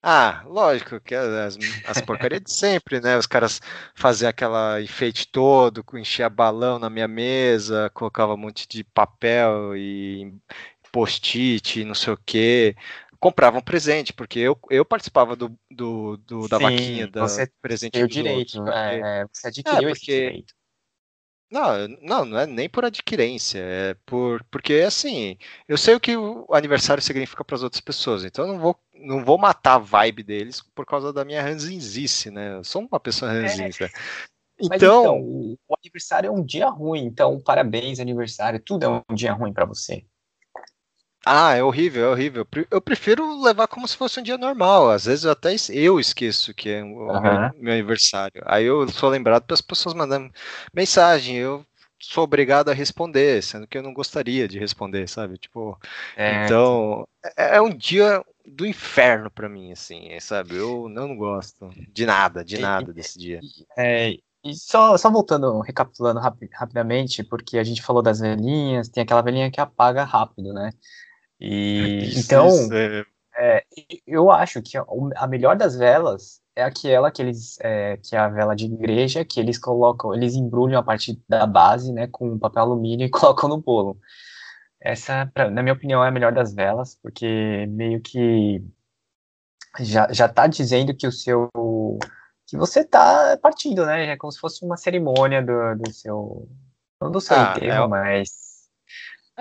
[0.04, 3.16] Ah, lógico, que as, as porcarias de sempre, né?
[3.16, 3.60] Os caras
[3.94, 10.34] faziam aquela enfeite todo, enchia balão na minha mesa, colocava um monte de papel e
[10.90, 12.74] post-it, não sei o quê.
[13.20, 17.48] Compravam um presente, porque eu, eu participava do, do, do da Sim, vaquinha da você
[17.62, 19.04] presente o direito, outros, porque...
[19.04, 19.92] é, você adquiriu é, porque...
[19.92, 20.54] esse direito.
[21.52, 25.36] Não, não, não é nem por adquirência, é por porque assim,
[25.68, 28.80] eu sei o que o aniversário significa para as outras pessoas, então eu não vou
[28.94, 32.54] não vou matar a vibe deles por causa da minha ranzinzice, né?
[32.54, 33.42] Eu sou uma pessoa é.
[33.42, 33.84] ranzinza.
[33.84, 33.90] É.
[34.58, 39.34] Então, então, o aniversário é um dia ruim, então parabéns aniversário, tudo é um dia
[39.34, 40.06] ruim para você.
[41.24, 42.46] Ah, é horrível, é horrível.
[42.70, 44.90] Eu prefiro levar como se fosse um dia normal.
[44.90, 47.20] Às vezes até eu esqueço que é o uhum.
[47.20, 48.42] meu, meu, aniversário.
[48.44, 50.32] Aí eu sou lembrado para as pessoas mandando
[50.74, 51.36] mensagem.
[51.36, 51.64] Eu
[52.00, 55.38] sou obrigado a responder, sendo que eu não gostaria de responder, sabe?
[55.38, 55.78] Tipo,
[56.16, 57.06] é, então
[57.36, 60.56] é, é um dia do inferno para mim, assim, sabe?
[60.56, 63.40] Eu não gosto de nada, de nada desse dia.
[63.78, 69.04] É, e só, só voltando, recapitulando rapi rapidamente, porque a gente falou das velhinhas, tem
[69.04, 70.72] aquela velhinha que apaga rápido, né?
[71.44, 73.04] E então, é.
[73.36, 73.64] é,
[74.06, 78.28] eu acho que a melhor das velas é aquela que eles, é, que é a
[78.28, 82.62] vela de igreja, que eles colocam, eles embrulham a parte da base, né, com papel
[82.62, 83.98] alumínio e colocam no bolo.
[84.80, 88.62] Essa, pra, na minha opinião, é a melhor das velas, porque meio que
[89.80, 91.48] já, já tá dizendo que o seu
[92.46, 94.08] que você tá partindo, né?
[94.08, 96.48] É como se fosse uma cerimônia do, do seu
[97.00, 98.42] não do seu ah, enterro, é, mas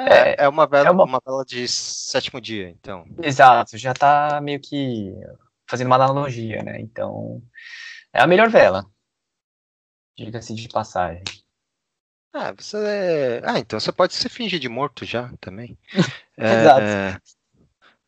[0.08, 1.04] é, é, uma vela, é uma...
[1.04, 3.06] uma vela de sétimo dia, então.
[3.22, 5.14] Exato, já tá meio que
[5.70, 6.80] fazendo uma analogia, né?
[6.80, 7.42] Então,
[8.14, 8.86] é a melhor vela.
[10.18, 11.24] Diga-se de passagem.
[12.34, 13.42] Ah, você é...
[13.44, 15.78] Ah, então você pode se fingir de morto já também.
[16.38, 16.82] é, Exato.
[16.82, 17.18] É...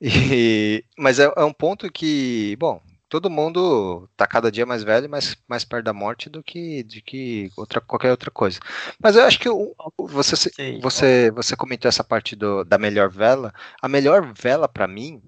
[0.06, 0.84] E...
[0.98, 2.82] Mas é, é um ponto que, bom,
[3.14, 7.00] todo mundo tá cada dia mais velho, mais, mais perto da morte do que de
[7.00, 8.60] que outra, qualquer outra coisa.
[9.00, 10.50] Mas eu acho que o, você,
[10.82, 13.54] você, você comentou essa parte do, da melhor vela.
[13.80, 15.22] A melhor vela para mim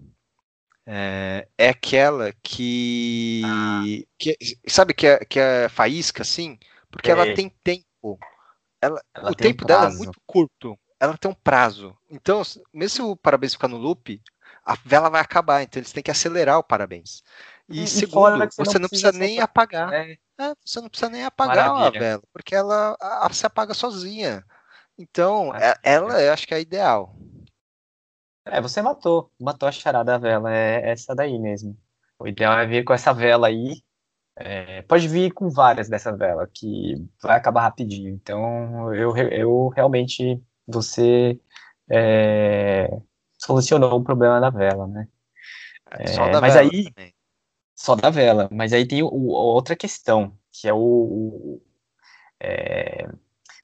[0.83, 3.83] é, é, aquela que, ah.
[4.17, 4.35] que
[4.67, 6.57] sabe que é, que é faísca assim,
[6.89, 8.17] porque ela tem tempo.
[8.81, 10.75] Ela, ela o tempo um dela é muito curto.
[10.99, 11.95] Ela tem um prazo.
[12.09, 12.41] Então,
[12.73, 14.19] mesmo se o parabéns ficar no loop,
[14.65, 15.61] a vela vai acabar.
[15.61, 17.21] Então eles têm que acelerar o parabéns.
[17.69, 19.91] E, e segundo, você, você, não precisa, nem apagar.
[19.93, 20.17] É.
[20.37, 21.87] É, você não precisa nem apagar Maravilha.
[21.87, 24.43] a vela, porque ela a, se apaga sozinha.
[24.97, 27.15] Então, é, ela eu acho que é ideal.
[28.45, 29.31] É, você matou.
[29.39, 30.53] Matou a charada da vela.
[30.53, 31.77] É essa daí mesmo.
[32.19, 33.81] O ideal é vir com essa vela aí
[34.37, 38.09] É, pode vir com várias dessas velas, que vai acabar rapidinho.
[38.09, 41.39] Então, eu, eu realmente, você
[41.89, 42.89] é,
[43.37, 45.07] solucionou o problema da vela, né?
[45.91, 47.14] É, só da mas vela aí, também.
[47.75, 48.47] Só da vela.
[48.51, 51.61] Mas aí tem o, outra questão, que é o, o,
[52.39, 53.07] é,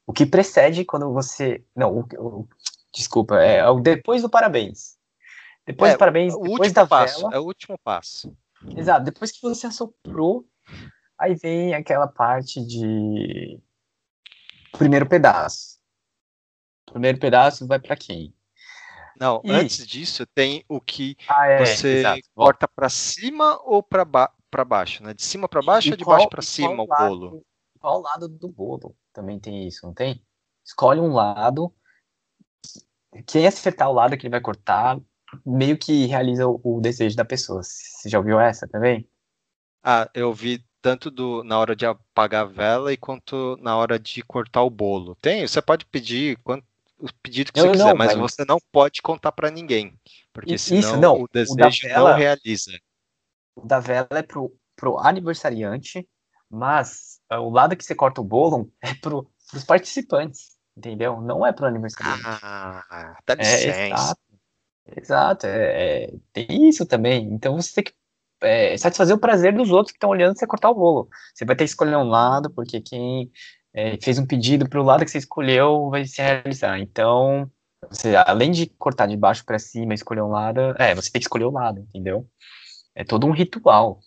[0.06, 1.64] o que precede quando você.
[1.76, 2.48] Não, o, o,
[2.94, 4.98] desculpa, é o depois do parabéns.
[5.66, 7.36] Depois É, do parabéns, O depois da passo, vela.
[7.36, 8.36] é o último passo.
[8.76, 10.46] Exato, depois que você assoprou,
[11.18, 13.60] aí vem aquela parte de
[14.78, 15.80] primeiro pedaço.
[16.86, 18.34] Primeiro pedaço vai para quem?
[19.22, 22.22] Não, E- antes disso tem o que Ah, é, você exato.
[22.34, 25.14] Corta para cima ou para ba para baixo, né?
[25.14, 27.46] De cima para baixo e ou de baixo qual- para e cima o lado- bolo?
[27.80, 30.26] Qual lado do bolo também tem isso, não tem?
[30.66, 31.72] Escolhe um lado.
[33.28, 35.00] Quem acertar o lado que ele vai cortar,
[35.46, 37.62] meio que realiza o, o desejo da pessoa.
[37.62, 39.08] Você já ouviu essa também?
[39.84, 44.00] Ah, eu vi tanto do na hora de apagar a vela e quanto na hora
[44.00, 45.16] de cortar o bolo.
[45.22, 46.66] Tem, você pode pedir quanto
[47.02, 49.94] o pedido que Não, você quiser, não, mas mas- você não pode contar para ninguém,
[50.34, 52.72] porque Isso, senão não, o o desejo vela- não realiza.
[53.56, 56.08] O da vela é pro, pro aniversariante,
[56.50, 61.22] mas ah, o lado que você corta o bolo é pro, pros participantes, entendeu?
[61.22, 62.22] Não é pro aniversariante.
[62.24, 63.88] Ah, dá É, licença.
[63.88, 64.22] exato.
[64.98, 67.24] Exato, é, é, tem isso também.
[67.34, 67.94] Então você tem que
[68.42, 71.08] é, satisfazer o prazer dos outros que estão olhando você cortar o bolo.
[71.34, 73.32] Você vai ter que escolher um lado, porque quem
[73.74, 76.80] é, fez um pedido para o lado que você escolheu vai se realizar.
[76.80, 77.50] Então,
[77.90, 81.26] você, além de cortar de baixo para cima escolher um lado, é, você tem que
[81.26, 82.28] escolher o lado, entendeu?
[82.94, 84.00] É todo um ritual.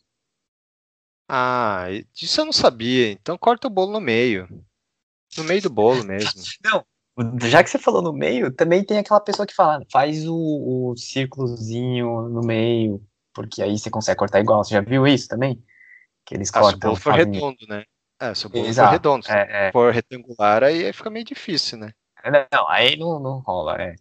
[1.29, 3.11] Ah, disso eu não sabia.
[3.11, 4.47] Então corta o bolo no meio.
[5.37, 6.43] No meio do bolo mesmo.
[7.43, 10.97] Já que você falou no meio, também tem aquela pessoa que fala, faz o, o
[10.97, 13.01] círculozinho no meio,
[13.33, 14.63] porque aí você consegue cortar igual.
[14.63, 15.63] Você já viu isso também?
[16.27, 16.91] Que eles Ah, se o cortam.
[16.91, 17.85] bolo for redondo, né?
[18.25, 19.27] É, se o bolo for Exato, redondo.
[19.27, 19.73] Se é, é.
[19.73, 21.93] for retangular, aí fica meio difícil, né?
[22.51, 23.95] Não, aí não, não rola, é.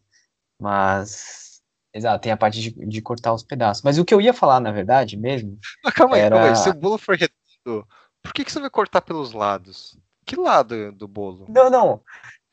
[0.58, 1.62] Mas,
[1.94, 3.84] exato, tem a parte de, de cortar os pedaços.
[3.84, 6.56] Mas o que eu ia falar, na verdade, mesmo, Mas calma aí, Era- calma aí.
[6.56, 7.86] Se o bolo for redondo,
[8.22, 9.98] por que, que você vai cortar pelos lados?
[10.26, 11.46] Que lado do bolo?
[11.50, 12.02] Não, não.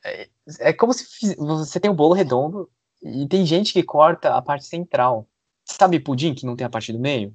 [0.04, 0.28] É,
[0.58, 2.68] é como se você tem um bolo redondo
[3.00, 5.28] e tem gente que corta a parte central.
[5.64, 7.32] Sabe pudim que não tem a parte do meio?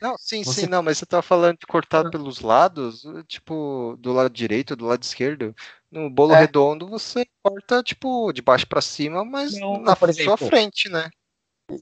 [0.00, 2.10] Não, sim, Você- sim, não, mas você tava falando de cortar Ah.
[2.10, 5.54] pelos lados, tipo, do lado direito, do lado esquerdo.
[5.90, 6.40] No bolo É.
[6.40, 11.08] redondo, você corta, tipo, de baixo pra cima, mas Não, na sua exemplo, frente, né?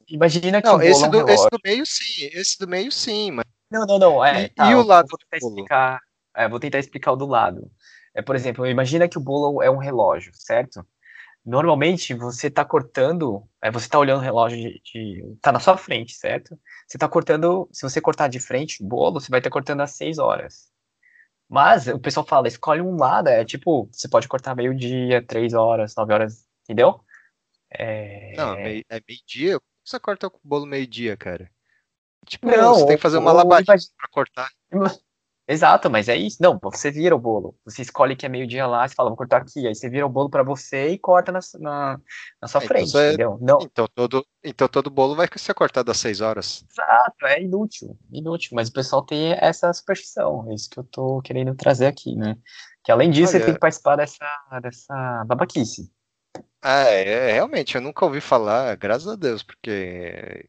[0.07, 2.69] Imagina que Não, o bolo esse é um do, esse do meio sim, esse do
[2.69, 4.25] meio sim, mas Não, não, não.
[4.25, 6.01] É, E- tá, e o lado vou do tentar explicar.
[6.37, 7.71] é, vou tentar explicar o do lado.
[8.15, 10.87] É, por exemplo, imagina que o bolo é um relógio, certo?
[11.45, 15.77] Normalmente você está cortando, é, você está olhando o relógio de, de- tá na sua
[15.77, 16.51] frente, certo?
[16.87, 19.93] Você está cortando, se você cortar de frente o bolo, você vai estar cortando às
[19.97, 20.71] 6 horas.
[21.49, 25.95] Mas o pessoal fala, escolhe um lado, é tipo, você pode cortar meio-dia, 3 horas,
[25.97, 27.01] 9 horas, entendeu?
[27.71, 29.59] É, não, é meio-dia.
[29.59, 31.51] Como você corta o bolo meio-dia, cara?
[32.27, 34.49] Tipo, Não, você tem que fazer uma lavadinha imagina- pra cortar.
[35.47, 36.39] Exato, mas é isso.
[36.41, 37.57] Não, você vira o bolo.
[37.65, 39.67] Você escolhe que é meio-dia lá, você fala, vou cortar aqui.
[39.67, 42.01] Aí você vira o bolo pra você e corta na, na,
[42.41, 43.39] na sua Ah, então frente, você- entendeu?
[43.41, 46.65] Não, Então todo, então todo bolo vai ser cortado às 6 horas.
[46.71, 47.99] exato, é inútil.
[48.11, 50.51] Inútil, mas o pessoal tem essa superstição.
[50.51, 52.37] É isso que eu tô querendo trazer aqui, né?
[52.85, 54.25] Que além disso, você Olha- tem que participar dessa,
[54.63, 55.91] dessa babaquice.
[56.61, 60.49] Ah, é, é, realmente, eu nunca ouvi falar, graças a Deus, porque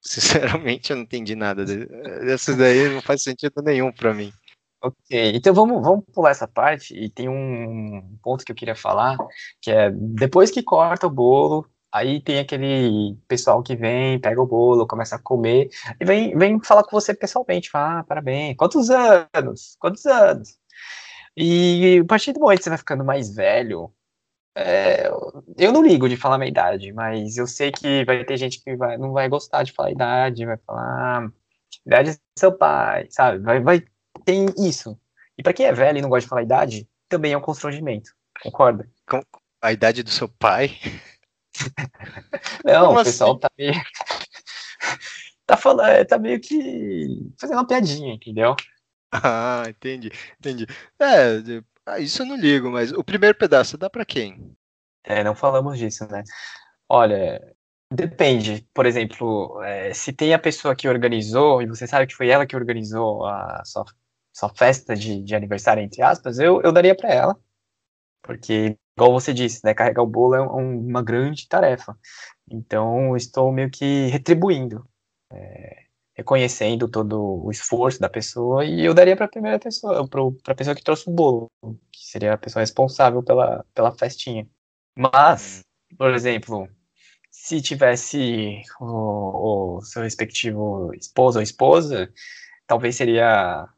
[0.00, 1.64] sinceramente eu não entendi nada.
[1.64, 4.32] Dessas daí não faz sentido nenhum pra mim.
[4.80, 9.16] Ok, então vamos, vamos pular essa parte e tem um ponto que eu queria falar,
[9.60, 14.46] que é depois que corta o bolo, aí tem aquele pessoal que vem, pega o
[14.46, 15.68] bolo, começa a comer
[16.00, 19.76] e vem, vem falar com você pessoalmente, fala, ah, parabéns, quantos anos?
[19.80, 20.56] Quantos anos?
[21.36, 23.92] E a partir do momento que você vai ficando mais velho,
[24.54, 25.08] é,
[25.56, 28.76] eu não ligo de falar minha idade, mas eu sei que vai ter gente que
[28.76, 31.30] vai, não vai gostar de falar a idade, vai falar ah,
[31.86, 33.38] idade do seu pai, sabe?
[33.38, 33.84] Vai, vai
[34.24, 34.98] tem isso.
[35.36, 37.42] E pra quem é velho e não gosta de falar a idade, também é um
[37.42, 38.10] constrangimento.
[38.42, 38.88] Concorda?
[39.62, 40.76] A idade do seu pai?
[42.64, 43.40] Não, Como o pessoal assim?
[43.40, 43.72] tá meio.
[45.46, 48.54] tá falando, tá meio que fazendo uma piadinha, entendeu?
[49.10, 50.66] Ah, entendi, entendi.
[51.00, 51.40] É,
[51.92, 54.54] ah, isso eu não ligo, mas o primeiro pedaço dá pra quem?
[55.04, 56.22] É, não falamos disso, né?
[56.88, 57.40] Olha,
[57.92, 58.68] depende.
[58.74, 62.46] Por exemplo, é, se tem a pessoa que organizou, e você sabe que foi ela
[62.46, 63.84] que organizou a sua,
[64.32, 67.36] sua festa de, de aniversário, entre aspas, eu, eu daria pra ela.
[68.22, 71.98] Porque, igual você disse, né, carregar o bolo é um- uma grande tarefa.
[72.50, 74.86] Então, estou meio que retribuindo.
[75.32, 75.84] É,
[76.18, 80.54] reconhecendo todo o esforço da pessoa, e eu daria para a primeira pessoa, para a
[80.54, 81.48] pessoa que trouxe o bolo,
[81.92, 84.44] que seria a pessoa responsável pela, pela festinha.
[84.96, 85.62] Mas,
[85.96, 86.68] por exemplo,
[87.30, 92.12] se tivesse o, o seu respectivo esposo ou esposa,
[92.66, 93.68] talvez seria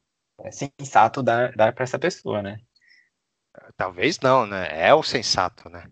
[0.41, 2.59] é, sensato dar, dar para essa pessoa, né?
[3.77, 4.67] Talvez não, né?
[4.71, 5.91] É o sensato, né?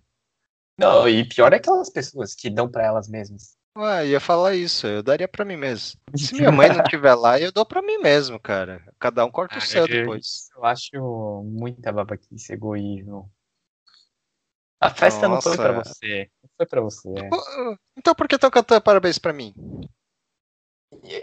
[0.78, 3.57] Não, e pior é aquelas pessoas que dão para elas mesmas.
[3.78, 6.00] Ué, ia falar isso, eu daria para mim mesmo.
[6.16, 8.82] Se minha mãe não estiver lá, eu dou para mim mesmo, cara.
[8.98, 10.48] Cada um corta o seu depois.
[10.56, 13.30] Eu acho muita babaquice, egoísmo.
[14.80, 15.48] A festa Nossa.
[15.48, 16.28] não foi para você.
[16.42, 17.08] Não foi para você.
[17.96, 19.54] Então por que estão cantando parabéns para mim?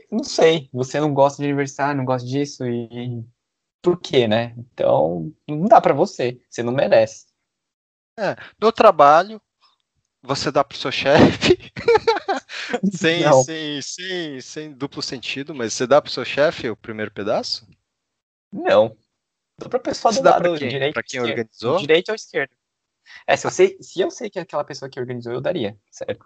[0.09, 0.69] Não sei.
[0.71, 3.21] Você não gosta de aniversário, não gosta disso e
[3.81, 4.55] por quê, né?
[4.57, 6.39] Então não dá para você.
[6.49, 7.25] Você não merece.
[8.17, 9.41] É, no trabalho,
[10.23, 11.57] você dá pro seu chefe.
[12.91, 17.67] sem, sem, sem, sem duplo sentido, mas você dá pro seu chefe o primeiro pedaço?
[18.51, 18.97] Não.
[19.57, 20.93] Dá pra pessoa do lado direito.
[20.93, 21.77] Pra quem organizou?
[21.77, 22.51] Direito ou esquerdo.
[23.27, 25.77] É, se eu, sei, se eu sei que é aquela pessoa que organizou, eu daria,
[25.91, 26.25] certo?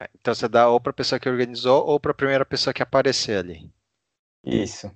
[0.00, 3.38] É, então você dá ou pra pessoa que organizou ou pra primeira pessoa que aparecer
[3.38, 3.70] ali.
[4.44, 4.90] Isso.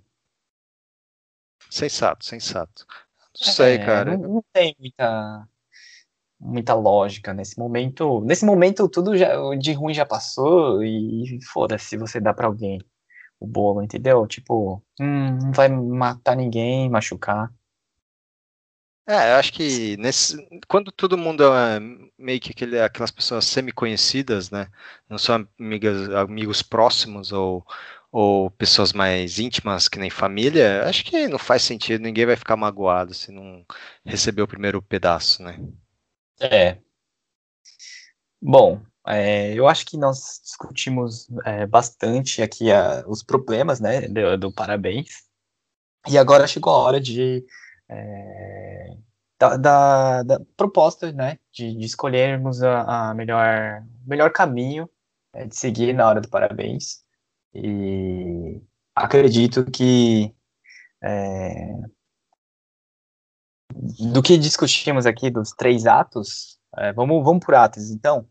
[1.68, 2.86] Sensato, sensato.
[3.40, 4.16] Não sei, é, cara.
[4.16, 5.48] Não, não, tem muita,
[6.42, 8.20] muita lógica nesse momento.
[8.22, 12.80] Nesse momento, tudo já, de ruim já passou e foda-se você dá pra alguém
[13.40, 14.26] o bolo, entendeu?
[14.26, 17.52] Tipo, hum, não vai matar ninguém, machucar.
[19.06, 20.36] É, eu acho que nesse,
[20.68, 21.80] quando todo mundo é
[22.16, 24.68] meio que aquele, aquelas pessoas semi-conhecidas, né?
[25.08, 27.66] Não são amigas, amigos próximos ou,
[28.12, 32.56] ou pessoas mais íntimas que nem família, acho que não faz sentido, ninguém vai ficar
[32.56, 33.64] magoado se não
[34.04, 35.58] receber o primeiro pedaço, né?
[36.42, 36.78] É.
[38.40, 44.36] Bom, é, eu acho que nós discutimos é, bastante aqui a, os problemas, né, do,
[44.36, 45.22] do parabéns.
[46.08, 47.44] E agora chegou a hora de
[47.88, 48.96] é,
[49.38, 54.90] da, da, da, proposta, né, de, de escolhermos a, a, melhor, melhor caminho
[55.32, 57.04] é, de seguir na hora do parabéns.
[57.54, 58.60] E
[58.96, 60.34] acredito que
[61.02, 61.72] é,
[64.12, 68.26] do que discutimos aqui dos três atos, é, vamos, vamos por atos, então.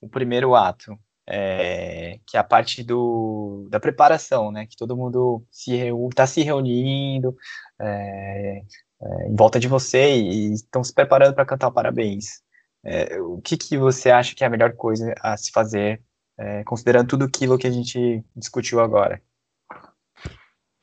[0.00, 4.66] O primeiro ato, é, que é a parte do, da preparação, né?
[4.66, 7.34] Que todo mundo está se, se reunindo,
[7.80, 8.62] é,
[9.02, 12.42] é, em volta de você e, estão se preparando para cantar parabéns.
[12.84, 16.00] É, o que, que você acha que é a melhor coisa a se fazer,
[16.38, 19.20] é, considerando tudo aquilo que a gente discutiu agora?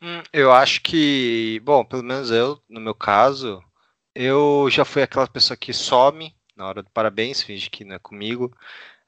[0.01, 3.63] Hum, eu acho que, bom, pelo menos eu, no meu caso,
[4.15, 7.99] eu já fui aquela pessoa que some na hora do parabéns, finge que não é
[7.99, 8.55] comigo.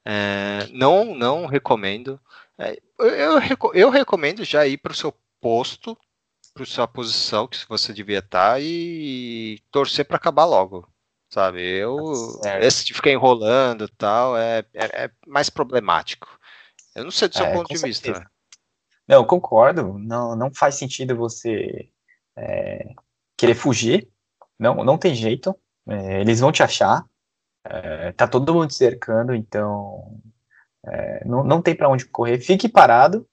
[0.03, 2.20] É, não, não recomendo.
[2.58, 3.39] É, eu,
[3.74, 5.97] eu, recomendo já ir para o seu posto
[6.53, 10.88] para sua posição que você devia estar tá e torcer para acabar logo,
[11.30, 11.62] sabe?
[11.62, 16.28] Eu tá esse de ficar enrolando tal é, é, é, mais problemático.
[16.95, 18.20] Eu não sei do seu é, ponto de certeza.
[18.20, 18.32] vista.
[19.06, 19.99] Não, eu concordo.
[19.99, 21.89] Não, não faz sentido você
[22.38, 22.93] é,
[23.36, 24.10] querer fugir.
[24.60, 25.56] Não, não tem jeito.
[25.88, 27.06] É, eles vão te achar.
[27.64, 30.22] É, tá todo mundo te cercando, então
[31.26, 32.39] não, não tem para onde correr.
[32.39, 33.28] Fique parado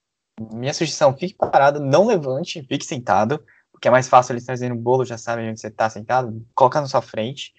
[0.52, 4.78] minha sugestão, fique parado, não levante, fique sentado, porque é mais fácil eles trazendo o
[4.78, 7.52] bolo, já sabem onde você está sentado, coloca na sua frente.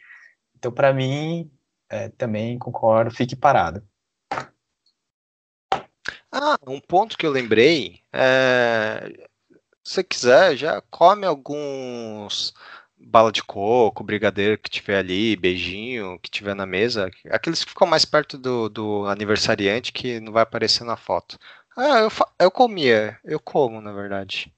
[0.55, 1.51] Então, para mim,
[1.89, 3.83] é, também concordo, fique parado.
[6.31, 9.27] Ah, um ponto que eu lembrei, é,
[9.83, 12.53] se você quiser, já come alguns
[13.05, 17.87] bala de coco, brigadeiro que tiver ali, beijinho que tiver na mesa, aqueles que ficam
[17.87, 21.37] mais perto do, do aniversariante que não vai aparecer na foto.
[21.77, 23.19] Ah, eu, eu comia.
[23.23, 24.53] Eu como, na verdade.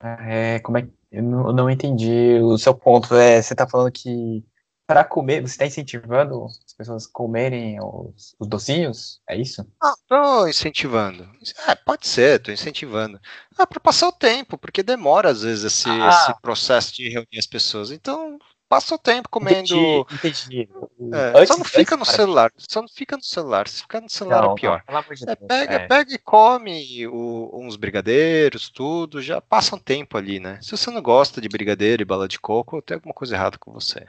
[0.00, 3.14] É, como é eu não, eu não entendi o seu ponto.
[3.14, 4.44] É, você tá falando que
[4.86, 9.20] para comer, você está incentivando as pessoas a comerem os, os docinhos?
[9.28, 9.66] É isso?
[9.82, 11.28] Ah, tô incentivando.
[11.66, 13.20] É, pode ser, tô incentivando.
[13.56, 16.08] Ah, para passar o tempo, porque demora às vezes esse, ah.
[16.08, 17.90] esse processo de reunir as pessoas.
[17.90, 20.06] Então, passa o tempo comendo.
[20.12, 20.68] Entendi.
[20.68, 20.68] entendi.
[21.12, 22.52] É, antes, só não fica no celular.
[22.58, 23.68] Só não fica no celular.
[23.68, 24.84] Se ficar no celular não, é pior.
[24.88, 25.86] Não, de é, pega, é.
[25.86, 29.22] pega e come o, uns brigadeiros, tudo.
[29.22, 30.58] Já passa um tempo ali, né?
[30.60, 33.72] Se você não gosta de brigadeiro e bala de coco, tem alguma coisa errada com
[33.72, 34.06] você.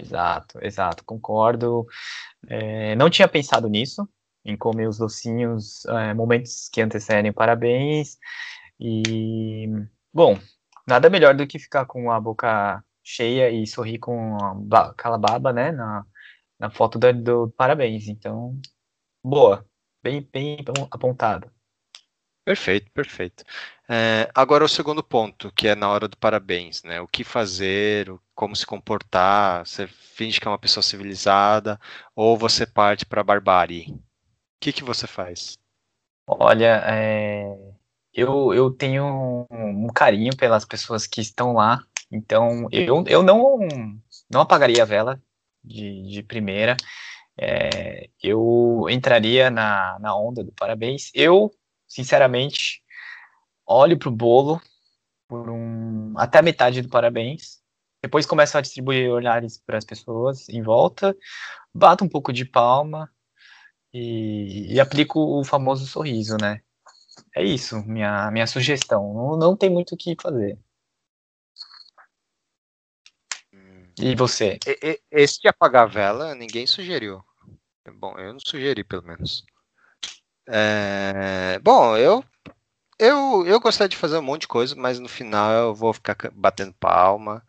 [0.00, 1.86] Exato, exato, concordo.
[2.48, 4.08] É, não tinha pensado nisso,
[4.44, 8.16] em comer os docinhos é, momentos que antecedem parabéns.
[8.78, 9.68] E,
[10.12, 10.38] bom,
[10.86, 14.36] nada melhor do que ficar com a boca cheia e sorrir com
[14.72, 16.06] aquela baba, né, na,
[16.58, 18.08] na foto do, do parabéns.
[18.08, 18.58] Então,
[19.22, 19.66] boa,
[20.02, 21.50] bem, bem apontado.
[22.44, 23.44] Perfeito, perfeito.
[23.92, 27.00] É, agora o segundo ponto, que é na hora do parabéns, né?
[27.00, 31.76] O que fazer, como se comportar, você finge que é uma pessoa civilizada
[32.14, 33.90] ou você parte para a barbárie?
[33.90, 34.00] O
[34.60, 35.58] que, que você faz?
[36.24, 37.52] Olha, é,
[38.14, 41.82] eu, eu tenho um, um carinho pelas pessoas que estão lá,
[42.12, 43.58] então eu, eu não,
[44.30, 45.20] não apagaria a vela
[45.64, 46.76] de, de primeira.
[47.36, 51.10] É, eu entraria na, na onda do parabéns.
[51.12, 51.50] Eu,
[51.88, 52.84] sinceramente,
[53.70, 54.60] olho pro bolo
[55.28, 57.60] por um, até a metade do parabéns.
[58.02, 61.16] Depois começo a distribuir olhares para as pessoas em volta,
[61.72, 63.10] bato um pouco de palma
[63.92, 66.60] e, e aplico o famoso sorriso, né?
[67.36, 69.12] É isso, minha, minha sugestão.
[69.14, 70.58] Não, não tem muito o que fazer.
[74.02, 74.58] E você?
[75.10, 77.22] Esse de apagar a vela, ninguém sugeriu.
[77.98, 79.44] Bom, eu não sugeri, pelo menos.
[80.48, 81.58] É...
[81.58, 82.24] Bom, eu,
[83.00, 86.16] eu, eu gostaria de fazer um monte de coisa, mas no final eu vou ficar
[86.32, 87.42] batendo palma.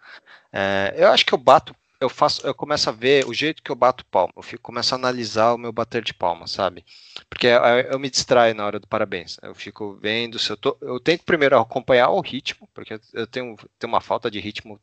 [0.52, 0.94] É...
[0.98, 3.76] Eu acho que eu bato, eu faço, eu começo a ver o jeito que eu
[3.76, 4.34] bato palma.
[4.36, 6.86] Eu fico, começo a analisar o meu bater de palma, sabe?
[7.30, 9.38] Porque eu, eu me distraio na hora do parabéns.
[9.42, 10.78] Eu fico vendo se eu tô.
[10.82, 14.80] Eu tento primeiro acompanhar o ritmo, porque eu tenho, tenho uma falta de ritmo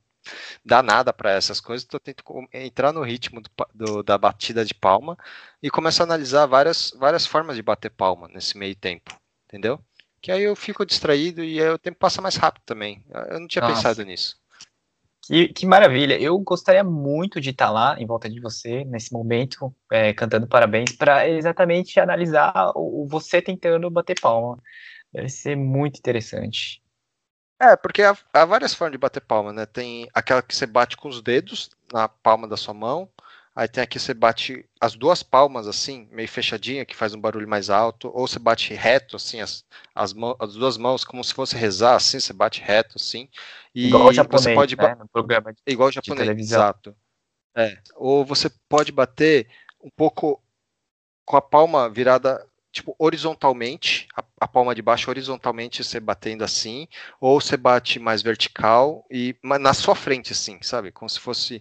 [0.65, 4.75] danada para essas coisas, então eu tento entrar no ritmo do, do, da batida de
[4.75, 5.17] palma
[5.63, 9.83] e começo a analisar várias, várias formas de bater palma nesse meio tempo, entendeu?
[10.21, 13.05] Que aí eu fico distraído e aí o tempo passa mais rápido também.
[13.31, 13.75] Eu não tinha Nossa.
[13.75, 14.37] pensado nisso.
[15.29, 16.19] Que, que, maravilha!
[16.19, 20.93] Eu gostaria muito de estar lá em volta de você nesse momento, é, cantando parabéns,
[20.93, 24.59] para exatamente analisar o, o, você tentando bater palma.
[25.13, 26.83] Deve ser muito interessante.
[27.61, 29.67] É, porque há, há, várias formas de bater palma, né?
[29.67, 33.07] Tem aquela que você bate com os dedos na palma da sua mão,
[33.59, 37.21] aí tem aqui que você bate as duas palmas assim, meio fechadinha, que faz um
[37.21, 41.25] barulho mais alto, ou você bate reto, assim, as, as, mãos, as duas mãos, como
[41.25, 43.29] se fosse rezar, assim, você bate reto, assim.
[43.75, 44.95] E igual o japonês, você pode né?
[44.95, 46.61] no programa de, igual o japonês, televisão.
[46.61, 46.97] exato.
[47.57, 47.77] É.
[47.97, 49.49] Ou você pode bater
[49.83, 50.41] um pouco
[51.25, 56.87] com a palma virada tipo, horizontalmente, a, a, palma de baixo horizontalmente você batendo assim,
[57.21, 60.93] ou você bate mais vertical e na sua frente, assim, sabe?
[60.93, 61.61] Como se fosse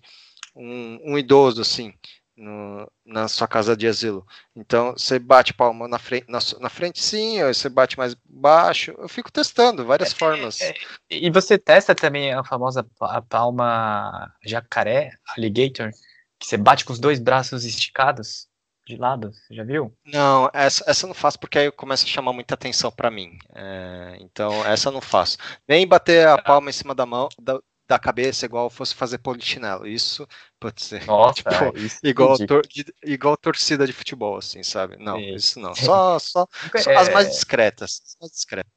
[0.57, 1.93] um, um idoso, assim,
[2.35, 4.25] no, na sua casa de asilo.
[4.55, 8.93] Então, você bate palma na frente, na, na frente sim, você bate mais baixo.
[8.97, 10.61] Eu fico testando várias é, formas.
[10.61, 10.73] É,
[11.09, 12.85] e você testa também a famosa
[13.29, 15.91] palma jacaré, alligator,
[16.39, 18.47] que você bate com os dois braços esticados?
[18.87, 19.93] de lado, você já viu?
[20.05, 23.37] Não, essa, essa eu não faço porque aí começa a chamar muita atenção para mim.
[23.53, 25.37] É, então, essa eu não faço.
[25.67, 29.87] Nem bater a palma em cima da mão, da, da cabeça, igual fosse fazer polichinelo.
[29.87, 30.27] Isso
[30.59, 32.61] pode ser Nossa, tipo, isso igual, tor,
[33.03, 34.97] igual torcida de futebol, assim, sabe?
[34.97, 35.35] Não, Sim.
[35.35, 35.73] isso não.
[35.73, 36.95] Só, só, só é...
[36.95, 38.17] as mais discretas.
[38.21, 38.71] As discretas.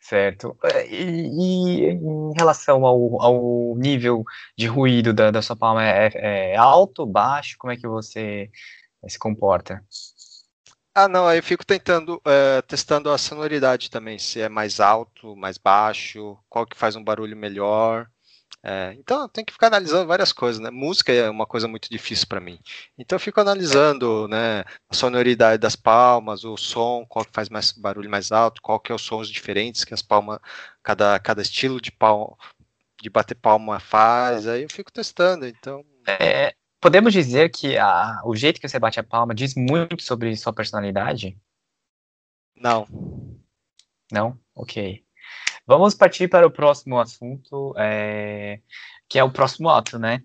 [0.00, 0.58] Certo.
[0.64, 4.24] É, e, e, em relação ao, ao nível
[4.56, 7.54] de ruído da, da sua palma, é, é, alto, baixo?
[7.58, 8.50] Como é que você
[9.06, 9.84] se comporta?
[10.94, 15.36] Ah, não, aí eu fico tentando, é, testando a sonoridade também, se é mais alto,
[15.36, 18.08] mais baixo, qual que faz um barulho melhor.
[18.62, 20.70] É, então tem que ficar analisando várias coisas, né?
[20.70, 22.58] Música é uma coisa muito difícil para mim.
[22.98, 27.72] Então eu fico analisando, né, a sonoridade das palmas, o som, qual que faz mais
[27.72, 30.38] barulho mais alto, qual que é os sons diferentes que as palmas,
[30.82, 32.36] cada, cada estilo de palma,
[33.02, 34.46] de bater palma faz.
[34.48, 35.46] Aí eu fico testando.
[35.46, 40.02] Então é, podemos dizer que a, o jeito que você bate a palma diz muito
[40.02, 41.38] sobre sua personalidade?
[42.56, 42.86] Não.
[44.10, 44.38] Não?
[44.54, 45.04] Ok.
[45.66, 48.60] Vamos partir para o próximo assunto, é,
[49.08, 50.22] que é o próximo ato, né?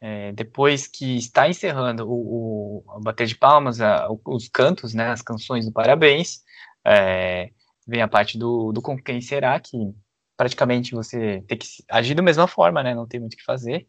[0.00, 5.22] É, depois que está encerrando o, o bater de palmas, a, os cantos, né, as
[5.22, 6.42] canções do parabéns,
[6.84, 7.50] é,
[7.86, 9.76] vem a parte do, do com quem será, que
[10.36, 13.88] praticamente você tem que agir da mesma forma, né, não tem muito o que fazer.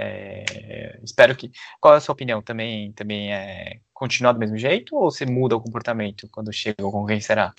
[0.00, 1.50] É, espero que.
[1.80, 2.42] Qual é a sua opinião?
[2.42, 6.90] Também, também é continuar do mesmo jeito ou você muda o comportamento quando chega o
[6.90, 7.52] com quem será?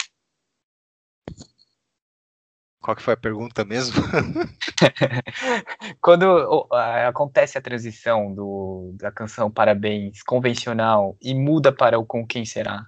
[2.81, 4.01] Qual que foi a pergunta mesmo?
[6.01, 6.67] Quando
[7.05, 12.83] acontece a transição do, da canção Parabéns convencional e muda para o Com Quem Será,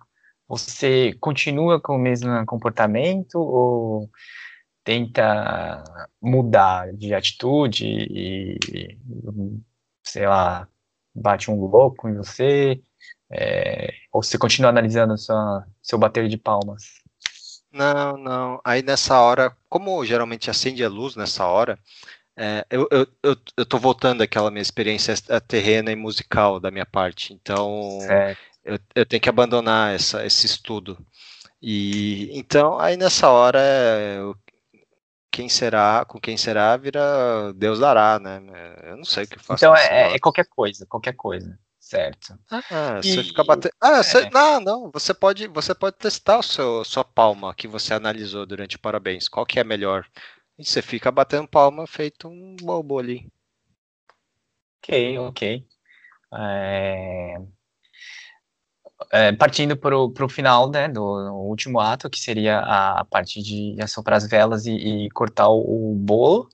[0.47, 4.09] você continua com o mesmo comportamento ou
[4.83, 5.83] tenta
[6.21, 8.57] mudar de atitude e,
[10.03, 10.67] sei lá,
[11.15, 12.81] bate um louco em você?
[13.31, 17.01] É, ou você continua analisando sua, seu bater de palmas?
[17.71, 18.61] Não, não.
[18.63, 21.79] Aí nessa hora, como geralmente acende a luz nessa hora,
[22.37, 26.85] é, eu, eu, eu, eu tô voltando àquela minha experiência terrena e musical da minha
[26.85, 27.33] parte.
[27.33, 27.99] Então,
[28.63, 30.97] eu, eu tenho que abandonar essa, esse estudo.
[31.65, 33.59] E então aí nessa hora
[35.33, 38.39] quem será, com quem será, vira Deus dará, né?
[38.83, 39.65] Eu não sei o que faço.
[39.65, 42.37] Então é, é, qualquer coisa, qualquer coisa, certo?
[42.51, 43.15] Ah, e...
[43.15, 43.73] você fica batendo.
[43.81, 44.03] Ah, é.
[44.03, 44.29] você...
[44.29, 44.91] não, não.
[44.93, 49.27] Você pode, você pode testar o seu, sua palma que você analisou durante o parabéns.
[49.27, 50.05] Qual que é melhor?
[50.55, 53.27] E você fica batendo palma feito um bobo ali.
[54.83, 55.67] Ok, ok.
[56.35, 57.37] É...
[59.15, 64.17] É, partindo para o final né, do último ato, que seria a, parte de assoprar
[64.17, 66.49] as velas e, e cortar o, o, bolo,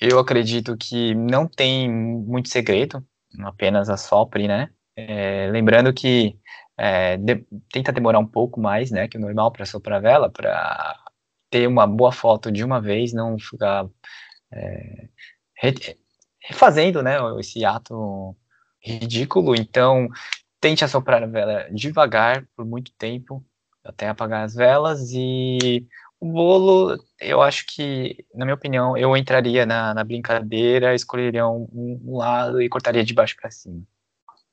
[0.00, 3.04] eu acredito que não tem muito segredo,
[3.40, 4.70] apenas assopre, né?
[4.96, 6.38] É, lembrando que
[6.78, 10.30] é, de, tenta demorar um pouco mais né, que o normal para soprar a vela,
[10.30, 10.98] para
[11.50, 13.86] ter uma boa foto de uma vez, não ficar
[14.50, 15.08] é,
[16.40, 18.34] refazendo né, esse ato
[18.82, 19.54] ridículo.
[19.54, 20.08] Então,
[20.60, 23.44] tente assoprar a vela devagar por muito tempo,
[23.84, 25.10] até apagar as velas.
[25.12, 25.86] E
[26.20, 31.68] o bolo, eu acho que, na minha opinião, eu entraria na, na brincadeira, escolheria um,
[31.72, 33.82] um, lado e cortaria de baixo para cima.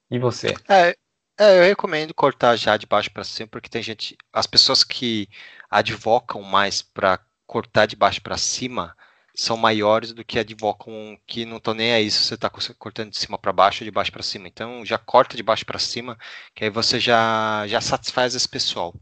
[0.09, 0.53] E você?
[0.69, 0.95] É,
[1.37, 5.27] é, eu recomendo cortar já de baixo para cima, porque tem gente, as pessoas que
[5.69, 8.95] advocam mais para cortar de baixo para cima
[9.35, 13.17] são maiores do que advocam que não estão nem aí se você está cortando de
[13.17, 14.47] cima para baixo ou de baixo para cima.
[14.47, 16.17] Então já corta de baixo para cima,
[16.53, 18.93] que aí você já, já satisfaz esse pessoal.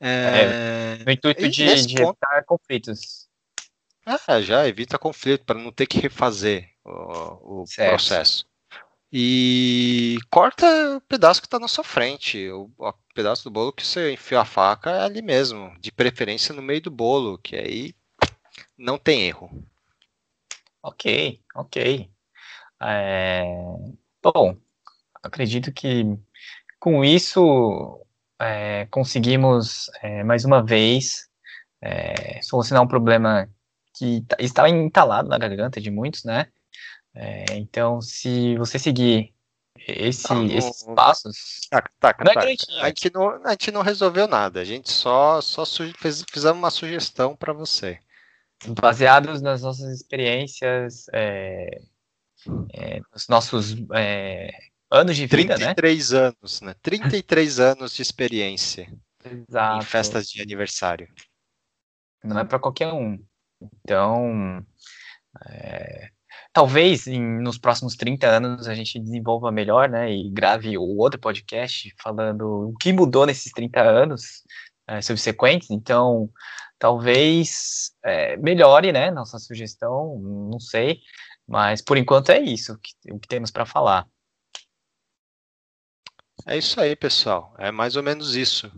[0.00, 3.28] É, é, no intuito de, de ponto, evitar conflitos.
[4.04, 8.44] Ah, já evita conflito para não ter que refazer o, o processo.
[9.12, 12.48] E corta o pedaço que está na sua frente.
[12.50, 16.54] O, o, pedaço do bolo que você enfia a faca é ali mesmo, de preferência
[16.54, 17.94] no meio do bolo, que aí
[18.76, 19.50] não tem erro.
[20.82, 22.10] Ok, ok.
[22.82, 23.44] É...
[24.22, 24.56] Bom,
[25.22, 26.04] acredito que
[26.80, 28.04] com isso
[28.40, 31.28] é, conseguimos é, mais uma vez
[31.80, 33.48] é, solucionar um problema
[33.94, 36.48] que estava entalado na garganta de muitos, né?
[37.14, 39.34] É, então, se você seguir
[39.86, 41.60] esse, não, esses passos.
[41.70, 45.40] Taca, taca, não é a, gente não, a gente não resolveu nada, a gente só,
[45.40, 45.64] só
[45.98, 48.00] fez, fizemos uma sugestão para você
[48.68, 51.80] baseados nas nossas experiências, é,
[52.72, 54.50] é, nos nossos é,
[54.90, 56.18] anos de vida, 33 né?
[56.18, 56.74] anos, né?
[56.82, 58.92] 33 anos de experiência
[59.24, 59.78] Exato.
[59.78, 61.08] em festas de aniversário.
[62.22, 63.18] Não é para qualquer um.
[63.60, 64.64] Então,
[65.48, 66.10] é,
[66.52, 70.12] talvez em, nos próximos 30 anos a gente desenvolva melhor, né?
[70.12, 74.42] E grave o outro podcast falando o que mudou nesses 30 anos
[74.86, 75.70] é, subsequentes.
[75.70, 76.30] Então,
[76.82, 81.00] talvez é, melhore, né, nossa sugestão, não sei,
[81.46, 84.04] mas por enquanto é isso que, o que temos para falar.
[86.44, 87.54] É isso aí, pessoal.
[87.56, 88.68] É mais ou menos isso.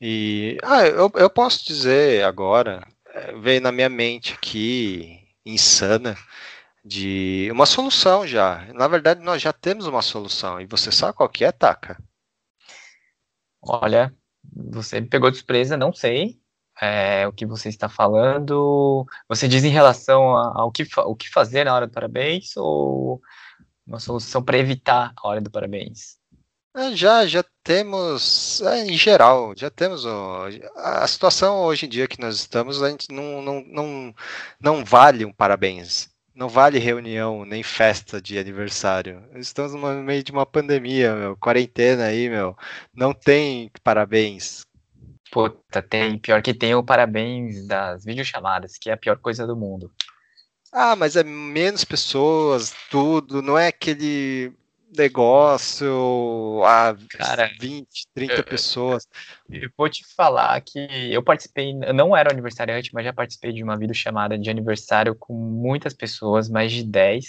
[0.00, 6.16] E ah, eu, eu posso dizer agora, é, veio na minha mente aqui, insana,
[6.82, 8.64] de uma solução já.
[8.72, 10.58] Na verdade, nós já temos uma solução.
[10.58, 12.02] E você sabe qual que é, Taka?
[13.60, 16.37] Olha, você me pegou de surpresa, não sei
[16.80, 19.06] é, o que você está falando.
[19.28, 23.20] Você diz em relação ao que, o que fazer na hora do parabéns ou
[23.86, 26.18] uma solução para evitar a hora do parabéns?
[26.76, 30.04] É, já, já temos, é, em geral, já temos
[30.76, 34.14] a situação hoje em dia que nós estamos, a gente não, não, não,
[34.60, 39.24] não vale um parabéns, não vale reunião nem festa de aniversário.
[39.34, 42.56] Estamos no meio de uma pandemia, meu, quarentena aí, meu,
[42.94, 44.67] não tem parabéns.
[45.30, 46.18] Puta, tem.
[46.18, 49.92] Pior que tem o parabéns das videochamadas, que é a pior coisa do mundo.
[50.72, 54.52] Ah, mas é menos pessoas, tudo, não é aquele
[54.96, 59.08] negócio a Cara, 20, 30 eu, pessoas.
[59.50, 60.78] Eu vou te falar que
[61.12, 65.34] eu participei, eu não era aniversariante, mas já participei de uma videochamada de aniversário com
[65.34, 67.26] muitas pessoas, mais de 10.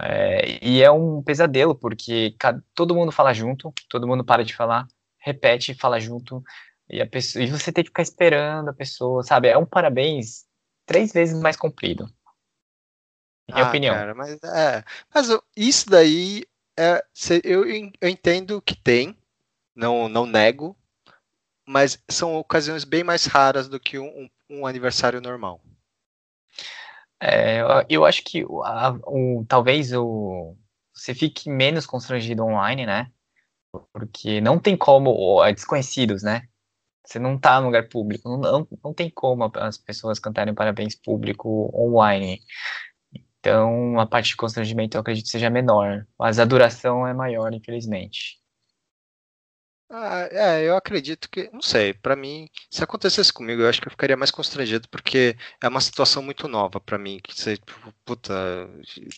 [0.00, 4.54] É, e é um pesadelo, porque cada, todo mundo fala junto, todo mundo para de
[4.54, 4.86] falar,
[5.18, 6.42] repete, fala junto,
[6.92, 9.48] e, a pessoa, e você tem que ficar esperando a pessoa, sabe?
[9.48, 10.44] É um parabéns
[10.84, 12.06] três vezes mais comprido.
[13.48, 13.94] Minha ah, opinião.
[13.94, 16.44] Cara, mas, é, mas isso daí
[16.78, 17.02] é,
[17.42, 19.16] eu, eu entendo que tem,
[19.74, 20.76] não, não nego,
[21.66, 25.60] mas são ocasiões bem mais raras do que um, um aniversário normal.
[27.20, 30.56] É, eu acho que a, o, talvez o,
[30.92, 33.10] você fique menos constrangido online, né?
[33.92, 36.48] Porque não tem como, é desconhecidos, né?
[37.04, 40.94] Você não está no lugar público, não, não, não tem como as pessoas cantarem parabéns
[40.94, 42.40] público online.
[43.40, 48.40] Então, a parte de constrangimento eu acredito seja menor, mas a duração é maior, infelizmente.
[49.94, 53.88] Ah, é, eu acredito que, não sei, para mim, se acontecesse comigo, eu acho que
[53.88, 57.92] eu ficaria mais constrangido, porque é uma situação muito nova para mim, que você, tipo,
[58.02, 58.32] puta,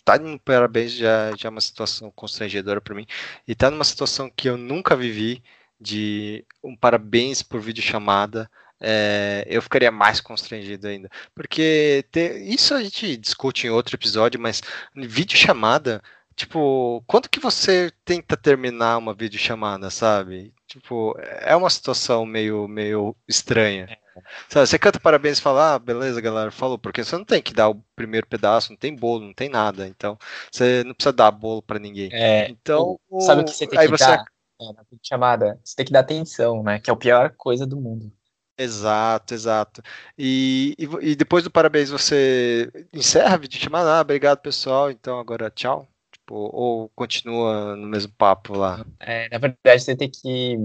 [0.04, 3.06] tá em parabéns já, já é uma situação constrangedora para mim,
[3.46, 5.44] e tá numa situação que eu nunca vivi,
[5.84, 11.10] de um parabéns por videochamada, é, eu ficaria mais constrangido ainda.
[11.34, 14.62] Porque ter, isso a gente discute em outro episódio, mas
[14.96, 16.02] videochamada,
[16.34, 20.52] tipo, quando que você tenta terminar uma videochamada, sabe?
[20.66, 23.86] Tipo, é uma situação meio, meio estranha.
[23.90, 24.04] É.
[24.48, 27.52] Sabe, você canta parabéns e fala, ah, beleza, galera, falou, porque você não tem que
[27.52, 29.86] dar o primeiro pedaço, não tem bolo, não tem nada.
[29.86, 30.16] Então,
[30.50, 32.10] você não precisa dar bolo para ninguém.
[32.12, 34.04] É, então, sabe o que você tem que você...
[34.04, 34.24] dar?
[34.70, 36.78] É, na chamada, você tem que dar atenção, né?
[36.78, 38.12] Que é a pior coisa do mundo.
[38.56, 39.82] Exato, exato.
[40.16, 45.50] E, e, e, depois do parabéns você encerra a videochamada, ah, obrigado pessoal, então agora
[45.50, 45.88] tchau.
[46.12, 48.84] Tipo, ou continua no mesmo papo lá?
[49.00, 50.56] É, na verdade, você tem que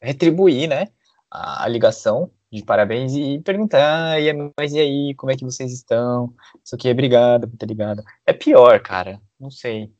[0.00, 0.86] retribuir, né,
[1.30, 5.72] a, a ligação de parabéns e perguntar, e mas e aí, como é que vocês
[5.72, 6.34] estão?
[6.64, 8.02] Isso aqui, obrigado por ter ligado.
[8.26, 9.90] É pior, cara, não sei.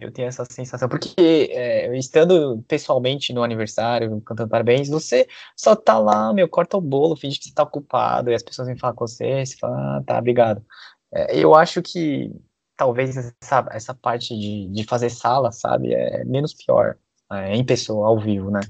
[0.00, 5.98] Eu tenho essa sensação, porque é, estando pessoalmente no aniversário, cantando parabéns, você só tá
[5.98, 8.94] lá, meu, corta o bolo, finge que você tá ocupado, e as pessoas vêm falar
[8.94, 10.64] com você, você fala, ah, tá, obrigado.
[11.12, 12.32] É, eu acho que
[12.76, 16.96] talvez essa, essa parte de, de fazer sala, sabe, é menos pior,
[17.30, 18.60] é, em pessoa, ao vivo, né?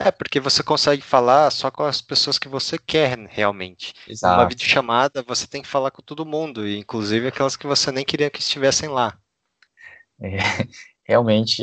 [0.00, 3.92] É, porque você consegue falar só com as pessoas que você quer realmente.
[4.06, 4.40] Exato.
[4.40, 8.30] Uma videochamada, você tem que falar com todo mundo, inclusive aquelas que você nem queria
[8.30, 9.18] que estivessem lá.
[10.20, 10.38] É,
[11.04, 11.62] realmente,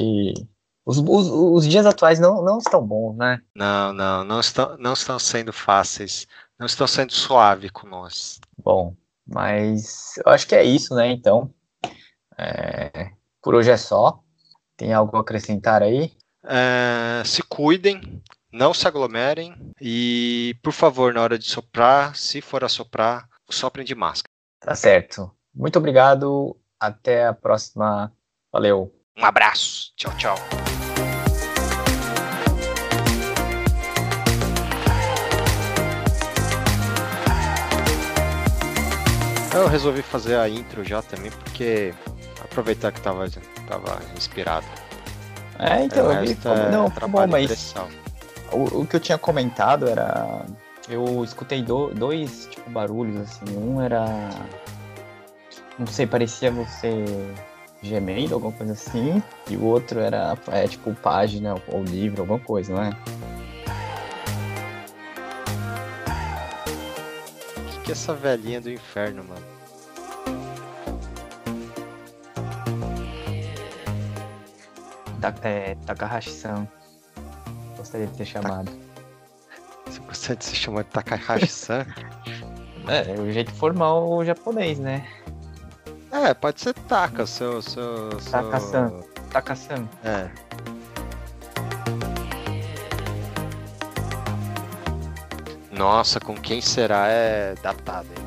[0.85, 3.41] os, os, os, dias atuais não, não estão bons, né?
[3.55, 6.27] Não, não, não estão, não estão sendo fáceis,
[6.57, 8.39] não estão sendo suave com nós.
[8.57, 8.95] Bom,
[9.25, 11.11] mas eu acho que é isso, né?
[11.11, 11.53] Então,
[12.37, 14.21] é, por hoje é só.
[14.77, 16.11] Tem algo a acrescentar aí?
[16.43, 22.63] É, se cuidem, não se aglomerem e, por favor, na hora de soprar, se for
[22.63, 24.31] a soprar, soprem de máscara.
[24.59, 25.31] Tá certo.
[25.53, 26.57] Muito obrigado.
[26.79, 28.11] Até a próxima
[28.55, 28.89] Valeu.
[29.17, 29.91] Um abraço.
[29.97, 30.35] Tchau, tchau.
[39.53, 41.93] Eu resolvi fazer a intro já também, porque
[42.45, 43.27] aproveitar que tava,
[43.67, 44.65] tava inspirado.
[45.59, 46.31] É, então, eu vi.
[46.31, 47.75] É não, tá bom, mas.
[48.53, 50.45] O, o, que eu tinha comentado era.
[50.87, 53.57] Eu escutei do, dois tipo, barulhos, assim.
[53.57, 54.05] Um era.
[55.77, 57.03] Não sei, parecia você
[57.89, 62.73] Gmail, alguma coisa assim, e o outro era é, tipo página ou livro, alguma coisa,
[62.73, 62.89] não é?
[67.57, 69.55] O que, que é essa velhinha do inferno, mano?
[75.41, 76.67] É, Takahashi-san.
[77.77, 78.71] Gostaria de ter chamado.
[79.85, 81.85] Você gostaria de ser chamado de Takahashi-san?
[82.87, 85.07] é, é o jeito formal japonês, né?
[86.23, 87.61] É, pode ser Taka, seu.
[87.61, 88.31] seu, seu...
[88.31, 89.03] Taka-san.
[89.31, 89.87] Taka-san.
[90.03, 90.29] É.
[95.71, 98.24] Nossa, com quem será é datado, hein?